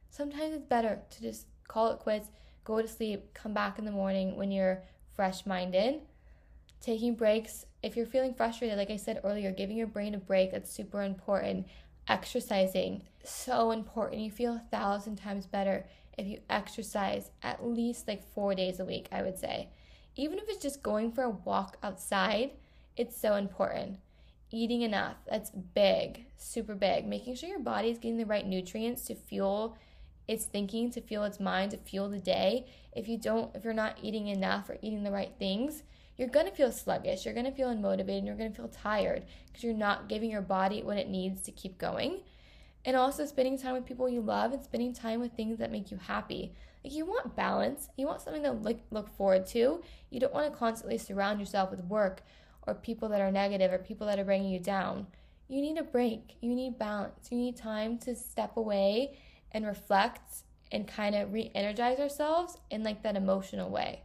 Sometimes 0.10 0.56
it's 0.56 0.66
better 0.66 1.00
to 1.10 1.22
just 1.22 1.48
call 1.70 1.92
it 1.92 2.00
quits, 2.00 2.32
go 2.66 2.82
to 2.82 2.88
sleep, 2.88 3.34
come 3.34 3.54
back 3.54 3.80
in 3.80 3.86
the 3.86 3.92
morning 3.92 4.36
when 4.36 4.52
you're 4.52 4.84
fresh 5.14 5.46
minded. 5.46 6.02
Taking 6.82 7.16
breaks, 7.16 7.66
if 7.82 7.96
you're 7.96 8.06
feeling 8.06 8.34
frustrated, 8.34 8.78
like 8.78 8.90
I 8.90 8.98
said 8.98 9.22
earlier, 9.24 9.52
giving 9.52 9.78
your 9.78 9.88
brain 9.88 10.14
a 10.14 10.18
break, 10.18 10.52
that's 10.52 10.72
super 10.72 11.02
important. 11.02 11.68
Exercising, 12.08 13.04
so 13.24 13.72
important. 13.72 14.22
You 14.22 14.32
feel 14.32 14.54
a 14.54 14.68
thousand 14.72 15.16
times 15.16 15.46
better 15.46 15.86
if 16.18 16.28
you 16.28 16.40
exercise 16.50 17.32
at 17.44 17.66
least 17.66 18.08
like 18.08 18.24
four 18.34 18.54
days 18.56 18.80
a 18.80 18.86
week, 18.86 19.08
I 19.12 19.22
would 19.22 19.38
say. 19.38 19.70
Even 20.16 20.38
if 20.38 20.46
it's 20.48 20.62
just 20.62 20.84
going 20.84 21.12
for 21.12 21.24
a 21.24 21.30
walk 21.30 21.78
outside, 21.84 22.52
it's 22.98 23.20
so 23.20 23.36
important. 23.36 24.00
Eating 24.52 24.82
enough, 24.82 25.18
that's 25.30 25.50
big, 25.50 26.26
super 26.38 26.76
big. 26.76 27.06
Making 27.06 27.36
sure 27.36 27.50
your 27.50 27.60
body 27.60 27.90
is 27.90 27.98
getting 27.98 28.18
the 28.18 28.26
right 28.26 28.46
nutrients 28.46 29.06
to 29.06 29.16
fuel 29.16 29.78
its 30.28 30.46
thinking, 30.46 30.92
to 30.92 31.02
fuel 31.02 31.24
its 31.24 31.40
mind, 31.40 31.72
to 31.72 31.78
fuel 31.78 32.10
the 32.10 32.20
day. 32.20 32.66
If 32.94 33.08
you 33.08 33.18
don't, 33.18 33.56
if 33.56 33.64
you're 33.64 33.74
not 33.74 33.98
eating 34.02 34.28
enough 34.28 34.70
or 34.70 34.78
eating 34.82 35.04
the 35.04 35.12
right 35.12 35.34
things, 35.38 35.84
you're 36.18 36.30
gonna 36.30 36.52
feel 36.52 36.72
sluggish, 36.72 37.26
you're 37.26 37.34
gonna 37.34 37.52
feel 37.52 37.68
unmotivated, 37.68 38.20
and 38.20 38.28
you're 38.28 38.36
gonna 38.36 38.52
feel 38.52 38.70
tired 38.70 39.26
because 39.48 39.64
you're 39.64 39.74
not 39.74 40.08
giving 40.08 40.32
your 40.32 40.42
body 40.42 40.82
what 40.82 40.98
it 40.98 41.10
needs 41.10 41.42
to 41.44 41.52
keep 41.52 41.78
going. 41.78 42.22
And 42.86 42.96
also 42.96 43.26
spending 43.26 43.58
time 43.58 43.74
with 43.74 43.86
people 43.86 44.08
you 44.08 44.22
love 44.22 44.54
and 44.54 44.64
spending 44.64 44.94
time 44.94 45.20
with 45.20 45.34
things 45.34 45.58
that 45.58 45.72
make 45.72 45.92
you 45.92 45.98
happy. 45.98 46.54
Like 46.84 46.94
you 46.94 47.06
want 47.06 47.36
balance, 47.36 47.90
you 47.98 48.06
want 48.06 48.22
something 48.22 48.44
to 48.44 48.52
look, 48.52 48.78
look 48.92 49.10
forward 49.18 49.48
to. 49.48 49.82
You 50.12 50.20
don't 50.20 50.34
want 50.34 50.52
to 50.52 50.58
constantly 50.58 51.00
surround 51.00 51.40
yourself 51.40 51.72
with 51.72 51.84
work 51.84 52.22
or 52.68 52.76
people 52.76 53.10
that 53.10 53.22
are 53.22 53.32
negative 53.32 53.74
or 53.74 53.80
people 53.80 54.06
that 54.08 54.20
are 54.20 54.24
bringing 54.24 54.52
you 54.52 54.60
down. 54.60 55.08
You 55.48 55.62
need 55.62 55.78
a 55.78 55.84
break, 55.84 56.38
you 56.42 56.56
need 56.56 56.78
balance, 56.78 57.30
you 57.32 57.38
need 57.38 57.56
time 57.56 57.98
to 58.00 58.16
step 58.16 58.58
away 58.58 59.18
and 59.56 59.66
reflect 59.66 60.44
and 60.70 60.86
kind 60.86 61.16
of 61.16 61.32
re 61.32 61.50
energize 61.56 61.98
ourselves 61.98 62.58
in 62.70 62.84
like 62.84 63.02
that 63.02 63.16
emotional 63.16 63.70
way. 63.70 64.04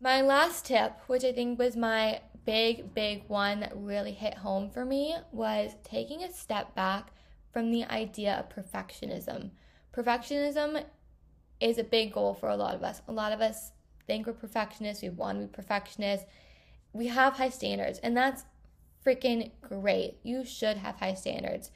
My 0.00 0.20
last 0.20 0.66
tip, 0.66 0.98
which 1.06 1.22
I 1.22 1.32
think 1.32 1.60
was 1.60 1.76
my 1.76 2.20
big, 2.44 2.92
big 2.92 3.22
one 3.28 3.60
that 3.60 3.72
really 3.76 4.10
hit 4.10 4.34
home 4.34 4.68
for 4.68 4.84
me, 4.84 5.14
was 5.30 5.76
taking 5.84 6.24
a 6.24 6.32
step 6.32 6.74
back 6.74 7.12
from 7.52 7.70
the 7.70 7.84
idea 7.84 8.34
of 8.34 8.48
perfectionism. 8.48 9.50
Perfectionism 9.96 10.84
is 11.60 11.78
a 11.78 11.84
big 11.84 12.12
goal 12.12 12.34
for 12.34 12.48
a 12.48 12.56
lot 12.56 12.74
of 12.74 12.82
us. 12.82 13.02
A 13.06 13.12
lot 13.12 13.30
of 13.30 13.40
us 13.40 13.70
think 14.08 14.26
we're 14.26 14.32
perfectionists, 14.32 15.04
we 15.04 15.10
want 15.10 15.38
to 15.38 15.46
be 15.46 15.52
perfectionists. 15.52 16.26
We 16.92 17.06
have 17.06 17.34
high 17.34 17.50
standards, 17.50 18.00
and 18.00 18.16
that's 18.16 18.42
freaking 19.06 19.52
great. 19.60 20.16
You 20.24 20.44
should 20.44 20.78
have 20.78 20.96
high 20.96 21.14
standards. 21.14 21.70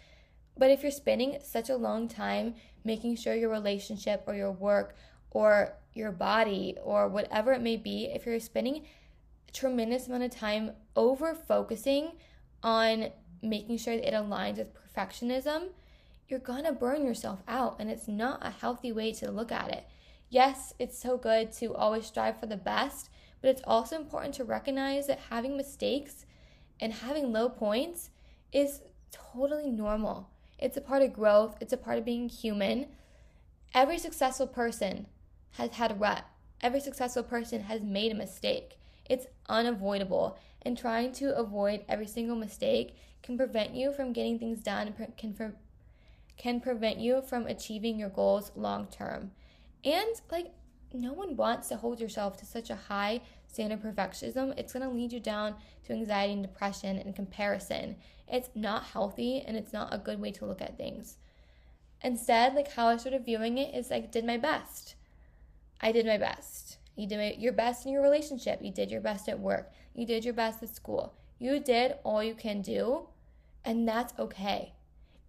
But 0.59 0.71
if 0.71 0.83
you're 0.83 0.91
spending 0.91 1.39
such 1.43 1.69
a 1.69 1.77
long 1.77 2.09
time 2.09 2.55
making 2.85 3.17
sure 3.17 3.35
your 3.35 3.51
relationship 3.51 4.25
or 4.27 4.35
your 4.35 4.53
work 4.53 4.97
or 5.31 5.75
your 5.93 6.13
body 6.13 6.77
or 6.83 7.09
whatever 7.09 7.53
it 7.53 7.61
may 7.61 7.77
be, 7.77 8.07
if 8.07 8.25
you're 8.25 8.41
spending 8.41 8.87
a 9.49 9.53
tremendous 9.53 10.07
amount 10.07 10.23
of 10.23 10.31
time 10.31 10.73
over 10.95 11.35
focusing 11.35 12.13
on 12.63 13.11
making 13.43 13.77
sure 13.77 13.97
that 13.97 14.09
it 14.09 14.15
aligns 14.15 14.57
with 14.57 14.69
perfectionism, 14.75 15.69
you're 16.29 16.41
gonna 16.41 16.73
burn 16.73 17.05
yourself 17.05 17.41
out, 17.47 17.77
and 17.79 17.91
it's 17.91 18.09
not 18.09 18.45
a 18.45 18.51
healthy 18.51 18.91
way 18.91 19.13
to 19.13 19.31
look 19.31 19.53
at 19.53 19.71
it. 19.71 19.87
Yes, 20.29 20.75
it's 20.79 20.99
so 20.99 21.17
good 21.17 21.53
to 21.53 21.75
always 21.75 22.07
strive 22.07 22.41
for 22.41 22.47
the 22.47 22.57
best, 22.57 23.11
but 23.41 23.51
it's 23.51 23.63
also 23.65 23.97
important 23.97 24.35
to 24.35 24.45
recognize 24.45 25.07
that 25.07 25.21
having 25.31 25.57
mistakes 25.57 26.27
and 26.81 26.93
having 26.93 27.33
low 27.33 27.49
points 27.49 28.11
is 28.53 28.81
totally 29.13 29.71
normal. 29.71 30.31
It's 30.59 30.77
a 30.77 30.81
part 30.81 31.03
of 31.03 31.13
growth, 31.13 31.57
it's 31.61 31.73
a 31.73 31.77
part 31.77 31.99
of 31.99 32.05
being 32.05 32.29
human. 32.29 32.87
Every 33.75 33.99
successful 33.99 34.47
person 34.47 35.07
has 35.53 35.73
had 35.73 35.93
a 35.93 35.95
rut, 35.95 36.25
every 36.61 36.81
successful 36.81 37.23
person 37.23 37.63
has 37.63 37.83
made 37.83 38.13
a 38.13 38.15
mistake. 38.15 38.79
It's 39.09 39.27
unavoidable, 39.49 40.39
and 40.63 40.77
trying 40.77 41.13
to 41.13 41.37
avoid 41.37 41.85
every 41.89 42.07
single 42.07 42.37
mistake 42.37 42.97
can 43.23 43.37
prevent 43.37 43.75
you 43.75 43.93
from 43.93 44.13
getting 44.13 44.39
things 44.39 44.61
done, 44.61 44.95
can, 45.17 45.33
pre- 45.33 45.47
can 46.37 46.61
prevent 46.61 46.99
you 46.99 47.23
from 47.23 47.47
achieving 47.47 47.99
your 47.99 48.09
goals 48.09 48.53
long 48.55 48.87
term. 48.87 49.33
And 49.85 50.21
like, 50.31 50.53
no 50.93 51.13
one 51.13 51.37
wants 51.37 51.69
to 51.69 51.77
hold 51.77 52.01
yourself 52.01 52.37
to 52.39 52.47
such 52.47 52.71
a 52.71 52.77
high 52.77 53.21
standard 53.57 53.83
perfectionism. 53.83 54.53
It's 54.59 54.75
going 54.75 54.87
to 54.87 54.95
lead 54.95 55.13
you 55.13 55.21
down 55.21 55.55
to 55.87 55.95
anxiety 55.95 56.35
and 56.35 56.43
depression 56.43 56.99
and 56.99 57.17
comparison. 57.17 57.97
It's 58.29 58.51
not 58.55 58.85
healthy 58.85 59.41
and 59.41 59.57
it's 59.57 59.73
not 59.73 59.95
a 59.95 59.99
good 59.99 60.21
way 60.21 60.31
to 60.33 60.45
look 60.45 60.61
at 60.61 60.77
things. 60.77 61.17
Instead, 62.03 62.55
like 62.55 62.73
how 62.73 62.89
I 62.89 62.99
started 62.99 63.25
viewing 63.25 63.57
it 63.57 63.75
is 63.75 63.91
like, 63.91 64.13
did 64.13 64.27
my 64.27 64.37
best. 64.37 64.95
I 65.81 65.91
did 65.91 66.05
my 66.05 66.19
best. 66.19 66.77
You 66.97 67.07
did 67.07 67.39
your 67.39 67.55
best 67.55 67.87
in 67.87 67.93
your 67.93 68.03
relationship. 68.03 68.61
You 68.63 68.71
did 68.71 68.91
your 68.91 69.01
best 69.01 69.27
at 69.27 69.41
work. 69.41 69.73
You 69.95 70.05
did 70.05 70.23
your 70.23 70.35
best 70.35 70.63
at 70.63 70.75
school. 70.75 71.15
You 71.39 71.59
did 71.59 71.95
all 72.05 72.23
you 72.23 72.35
can 72.35 72.61
do, 72.61 73.09
and 73.65 73.89
that's 73.89 74.13
okay. 74.19 74.75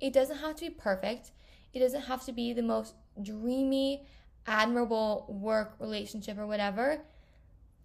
It 0.01 0.11
doesn't 0.11 0.37
have 0.37 0.55
to 0.57 0.65
be 0.65 0.69
perfect. 0.71 1.31
It 1.73 1.79
doesn't 1.79 2.03
have 2.03 2.25
to 2.25 2.33
be 2.33 2.51
the 2.51 2.61
most 2.61 2.93
dreamy, 3.21 4.05
admirable 4.45 5.25
work 5.29 5.75
relationship 5.79 6.37
or 6.37 6.47
whatever. 6.47 7.01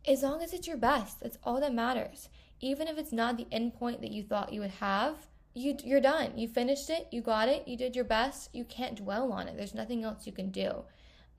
As 0.07 0.23
long 0.23 0.43
as 0.43 0.53
it's 0.53 0.67
your 0.67 0.77
best, 0.77 1.21
that's 1.21 1.39
all 1.45 1.61
that 1.61 1.75
matters. 1.75 2.29
Even 2.61 2.89
if 2.89 2.99
it's 2.99 3.13
not 3.13 3.37
the 3.37 3.47
end 3.53 3.75
point 3.75 4.01
that 4.01 4.11
you 4.11 4.23
thought 4.23 4.53
you 4.53 4.61
would 4.61 4.71
have, 4.71 5.17
you, 5.55 5.77
you're 5.85 6.01
done. 6.01 6.37
You 6.37 6.49
finished 6.49 6.91
it, 6.91 7.09
you 7.11 7.21
got 7.21 7.49
it, 7.49 7.69
you 7.69 7.77
did 7.77 7.95
your 7.95 8.05
best. 8.05 8.51
You 8.53 8.65
can't 8.65 8.97
dwell 8.97 9.33
on 9.33 9.49
it. 9.49 9.57
There's 9.57 9.75
nothing 9.75 10.05
else 10.05 10.27
you 10.27 10.33
can 10.33 10.51
do. 10.51 10.85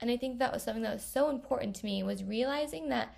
And 0.00 0.10
I 0.10 0.16
think 0.16 0.38
that 0.38 0.52
was 0.52 0.62
something 0.62 0.82
that 0.82 0.94
was 0.94 1.04
so 1.04 1.30
important 1.30 1.76
to 1.76 1.86
me 1.86 2.02
was 2.02 2.24
realizing 2.24 2.88
that 2.88 3.14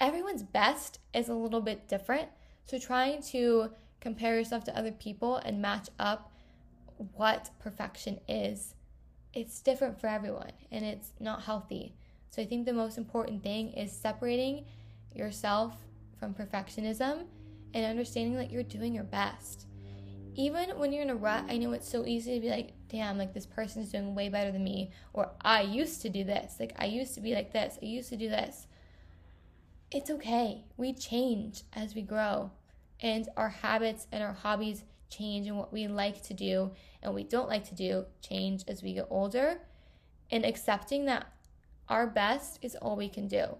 everyone's 0.00 0.42
best 0.42 0.98
is 1.14 1.28
a 1.28 1.34
little 1.34 1.60
bit 1.60 1.88
different. 1.88 2.28
So 2.64 2.78
trying 2.78 3.22
to 3.24 3.70
compare 4.00 4.36
yourself 4.36 4.64
to 4.64 4.76
other 4.76 4.92
people 4.92 5.36
and 5.36 5.62
match 5.62 5.88
up 5.98 6.32
what 7.14 7.50
perfection 7.58 8.20
is, 8.28 8.74
it's 9.32 9.60
different 9.60 10.00
for 10.00 10.06
everyone 10.06 10.52
and 10.70 10.84
it's 10.84 11.12
not 11.20 11.42
healthy. 11.42 11.94
So 12.36 12.42
I 12.42 12.44
think 12.44 12.66
the 12.66 12.74
most 12.74 12.98
important 12.98 13.42
thing 13.42 13.72
is 13.72 13.90
separating 13.90 14.66
yourself 15.14 15.74
from 16.20 16.34
perfectionism 16.34 17.24
and 17.72 17.86
understanding 17.86 18.36
that 18.36 18.50
you're 18.50 18.62
doing 18.62 18.92
your 18.92 19.04
best. 19.04 19.66
Even 20.34 20.68
when 20.78 20.92
you're 20.92 21.02
in 21.02 21.08
a 21.08 21.16
rut, 21.16 21.46
I 21.48 21.56
know 21.56 21.72
it's 21.72 21.88
so 21.88 22.04
easy 22.04 22.34
to 22.34 22.40
be 22.42 22.50
like, 22.50 22.74
damn, 22.90 23.16
like 23.16 23.32
this 23.32 23.46
person 23.46 23.80
is 23.80 23.90
doing 23.90 24.14
way 24.14 24.28
better 24.28 24.52
than 24.52 24.62
me, 24.62 24.90
or 25.14 25.30
I 25.40 25.62
used 25.62 26.02
to 26.02 26.10
do 26.10 26.24
this, 26.24 26.56
like 26.60 26.74
I 26.78 26.84
used 26.84 27.14
to 27.14 27.22
be 27.22 27.34
like 27.34 27.54
this, 27.54 27.78
I 27.80 27.86
used 27.86 28.10
to 28.10 28.18
do 28.18 28.28
this. 28.28 28.66
It's 29.90 30.10
okay. 30.10 30.66
We 30.76 30.92
change 30.92 31.62
as 31.72 31.94
we 31.94 32.02
grow, 32.02 32.50
and 33.00 33.30
our 33.38 33.48
habits 33.48 34.08
and 34.12 34.22
our 34.22 34.34
hobbies 34.34 34.84
change, 35.08 35.46
and 35.46 35.56
what 35.56 35.72
we 35.72 35.88
like 35.88 36.22
to 36.24 36.34
do 36.34 36.72
and 37.02 37.14
we 37.14 37.24
don't 37.24 37.48
like 37.48 37.66
to 37.68 37.74
do 37.74 38.04
change 38.20 38.62
as 38.68 38.82
we 38.82 38.92
get 38.92 39.06
older, 39.08 39.62
and 40.30 40.44
accepting 40.44 41.06
that 41.06 41.32
our 41.88 42.06
best 42.06 42.58
is 42.62 42.76
all 42.76 42.96
we 42.96 43.08
can 43.08 43.28
do. 43.28 43.56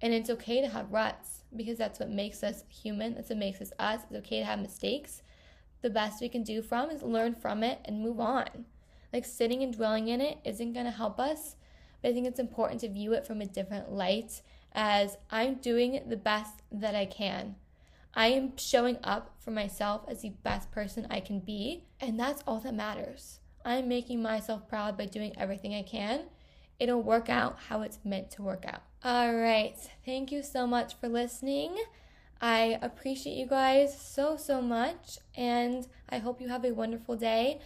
And 0.00 0.12
it's 0.12 0.30
okay 0.30 0.60
to 0.60 0.68
have 0.68 0.92
ruts 0.92 1.44
because 1.54 1.78
that's 1.78 2.00
what 2.00 2.10
makes 2.10 2.42
us 2.42 2.64
human. 2.68 3.14
That's 3.14 3.30
what 3.30 3.38
makes 3.38 3.60
us 3.60 3.72
us. 3.78 4.00
It's 4.10 4.18
okay 4.18 4.40
to 4.40 4.46
have 4.46 4.58
mistakes 4.58 5.22
the 5.82 5.90
best 5.90 6.20
we 6.20 6.28
can 6.28 6.44
do 6.44 6.62
from 6.62 6.90
is 6.90 7.02
learn 7.02 7.34
from 7.34 7.62
it 7.62 7.80
and 7.84 8.00
move 8.00 8.20
on. 8.20 8.46
Like 9.12 9.26
sitting 9.26 9.62
and 9.62 9.76
dwelling 9.76 10.08
in 10.08 10.20
it 10.20 10.38
isn't 10.44 10.72
going 10.72 10.86
to 10.86 10.92
help 10.92 11.20
us, 11.20 11.56
but 12.00 12.08
I 12.08 12.14
think 12.14 12.26
it's 12.26 12.40
important 12.40 12.80
to 12.80 12.88
view 12.88 13.12
it 13.12 13.26
from 13.26 13.40
a 13.40 13.46
different 13.46 13.92
light 13.92 14.40
as 14.72 15.18
I'm 15.30 15.56
doing 15.56 16.00
the 16.06 16.16
best 16.16 16.62
that 16.70 16.94
I 16.94 17.04
can. 17.04 17.56
I 18.14 18.28
am 18.28 18.56
showing 18.56 18.98
up 19.02 19.34
for 19.38 19.50
myself 19.50 20.02
as 20.08 20.22
the 20.22 20.30
best 20.42 20.70
person 20.70 21.06
I 21.10 21.20
can 21.20 21.40
be, 21.40 21.84
and 22.00 22.18
that's 22.18 22.42
all 22.46 22.60
that 22.60 22.74
matters. 22.74 23.40
I'm 23.64 23.88
making 23.88 24.22
myself 24.22 24.68
proud 24.68 24.96
by 24.96 25.06
doing 25.06 25.34
everything 25.36 25.74
I 25.74 25.82
can. 25.82 26.22
It'll 26.78 27.02
work 27.02 27.28
out 27.28 27.58
how 27.68 27.82
it's 27.82 27.98
meant 28.04 28.30
to 28.32 28.42
work 28.42 28.64
out. 28.66 28.82
All 29.04 29.34
right. 29.34 29.76
Thank 30.04 30.32
you 30.32 30.42
so 30.42 30.66
much 30.66 30.94
for 30.98 31.08
listening. 31.08 31.76
I 32.40 32.78
appreciate 32.82 33.36
you 33.36 33.46
guys 33.46 33.96
so, 34.00 34.36
so 34.36 34.60
much, 34.60 35.18
and 35.36 35.86
I 36.08 36.18
hope 36.18 36.40
you 36.40 36.48
have 36.48 36.64
a 36.64 36.72
wonderful 36.72 37.16
day. 37.16 37.60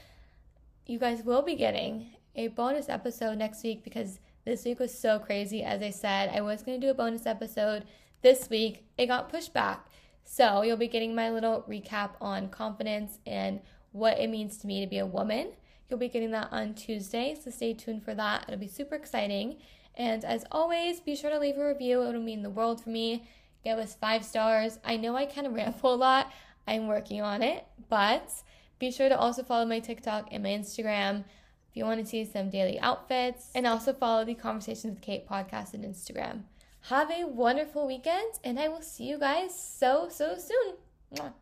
You 0.87 0.99
guys 0.99 1.23
will 1.23 1.41
be 1.41 1.55
getting 1.55 2.09
a 2.35 2.49
bonus 2.49 2.91
episode 2.91 3.39
next 3.39 3.63
week 3.65 3.83
because 3.83 4.21
this 4.45 4.65
week 4.67 4.79
was 4.79 4.97
so 4.97 5.19
crazy. 5.19 5.63
As 5.63 5.81
I 5.81 5.91
said, 5.91 6.31
I 6.35 6.43
was 6.43 6.63
going 6.63 6.79
to 6.79 6.87
do 6.87 6.91
a 6.91 6.95
bonus 6.95 7.25
episode 7.25 7.85
this 8.23 8.51
week, 8.51 8.85
it 8.99 9.07
got 9.07 9.29
pushed 9.29 9.53
back. 9.53 9.87
So 10.25 10.63
you'll 10.63 10.77
be 10.77 10.89
getting 10.89 11.15
my 11.15 11.31
little 11.31 11.65
recap 11.69 12.11
on 12.21 12.49
confidence 12.49 13.19
and 13.27 13.61
what 13.93 14.19
it 14.19 14.29
means 14.29 14.59
to 14.59 14.67
me 14.67 14.81
to 14.81 14.87
be 14.87 14.99
a 14.99 15.07
woman. 15.07 15.53
You'll 15.89 15.99
be 15.99 16.09
getting 16.09 16.33
that 16.33 16.49
on 16.51 16.75
Tuesday, 16.75 17.37
so 17.41 17.51
stay 17.51 17.75
tuned 17.75 18.05
for 18.05 18.15
that. 18.15 18.45
It'll 18.49 18.61
be 18.61 18.69
super 18.69 18.95
exciting. 18.95 19.59
And 19.95 20.25
as 20.25 20.45
always, 20.51 21.01
be 21.01 21.17
sure 21.17 21.31
to 21.31 21.39
leave 21.39 21.57
a 21.59 21.67
review, 21.67 22.03
it'll 22.03 22.21
mean 22.21 22.43
the 22.43 22.51
world 22.51 22.83
for 22.83 22.91
me 22.91 23.27
give 23.67 23.79
us 23.79 23.97
five 24.01 24.25
stars. 24.25 24.79
I 24.85 24.97
know 24.97 25.17
I 25.17 25.27
kind 25.27 25.47
of 25.47 25.53
ramble 25.53 25.95
a 25.95 25.97
lot. 25.97 26.33
I'm 26.69 26.87
working 26.87 27.21
on 27.21 27.43
it, 27.43 27.65
but 27.89 28.31
be 28.79 28.93
sure 28.93 29.09
to 29.09 29.19
also 29.19 29.43
follow 29.43 29.67
my 29.67 29.81
TikTok 29.81 30.29
and 30.31 30.43
my 30.43 30.51
Instagram 30.51 31.25
if 31.69 31.77
you 31.77 31.85
want 31.85 32.01
to 32.01 32.07
see 32.07 32.25
some 32.25 32.49
daily 32.49 32.79
outfits, 32.79 33.51
and 33.55 33.67
also 33.67 33.93
follow 33.93 34.25
the 34.25 34.35
Konversations 34.35 34.91
with 34.91 35.01
Kate 35.01 35.29
podcast 35.29 35.75
and 35.75 35.85
Instagram. 35.85 36.43
Have 36.83 37.11
a 37.11 37.25
wonderful 37.27 37.87
weekend, 37.87 38.35
and 38.45 38.59
I 38.59 38.69
will 38.69 38.83
see 38.83 39.05
you 39.05 39.19
guys 39.19 39.59
so, 39.59 40.09
so 40.09 40.37
soon. 40.39 40.75
Mwah. 41.13 41.33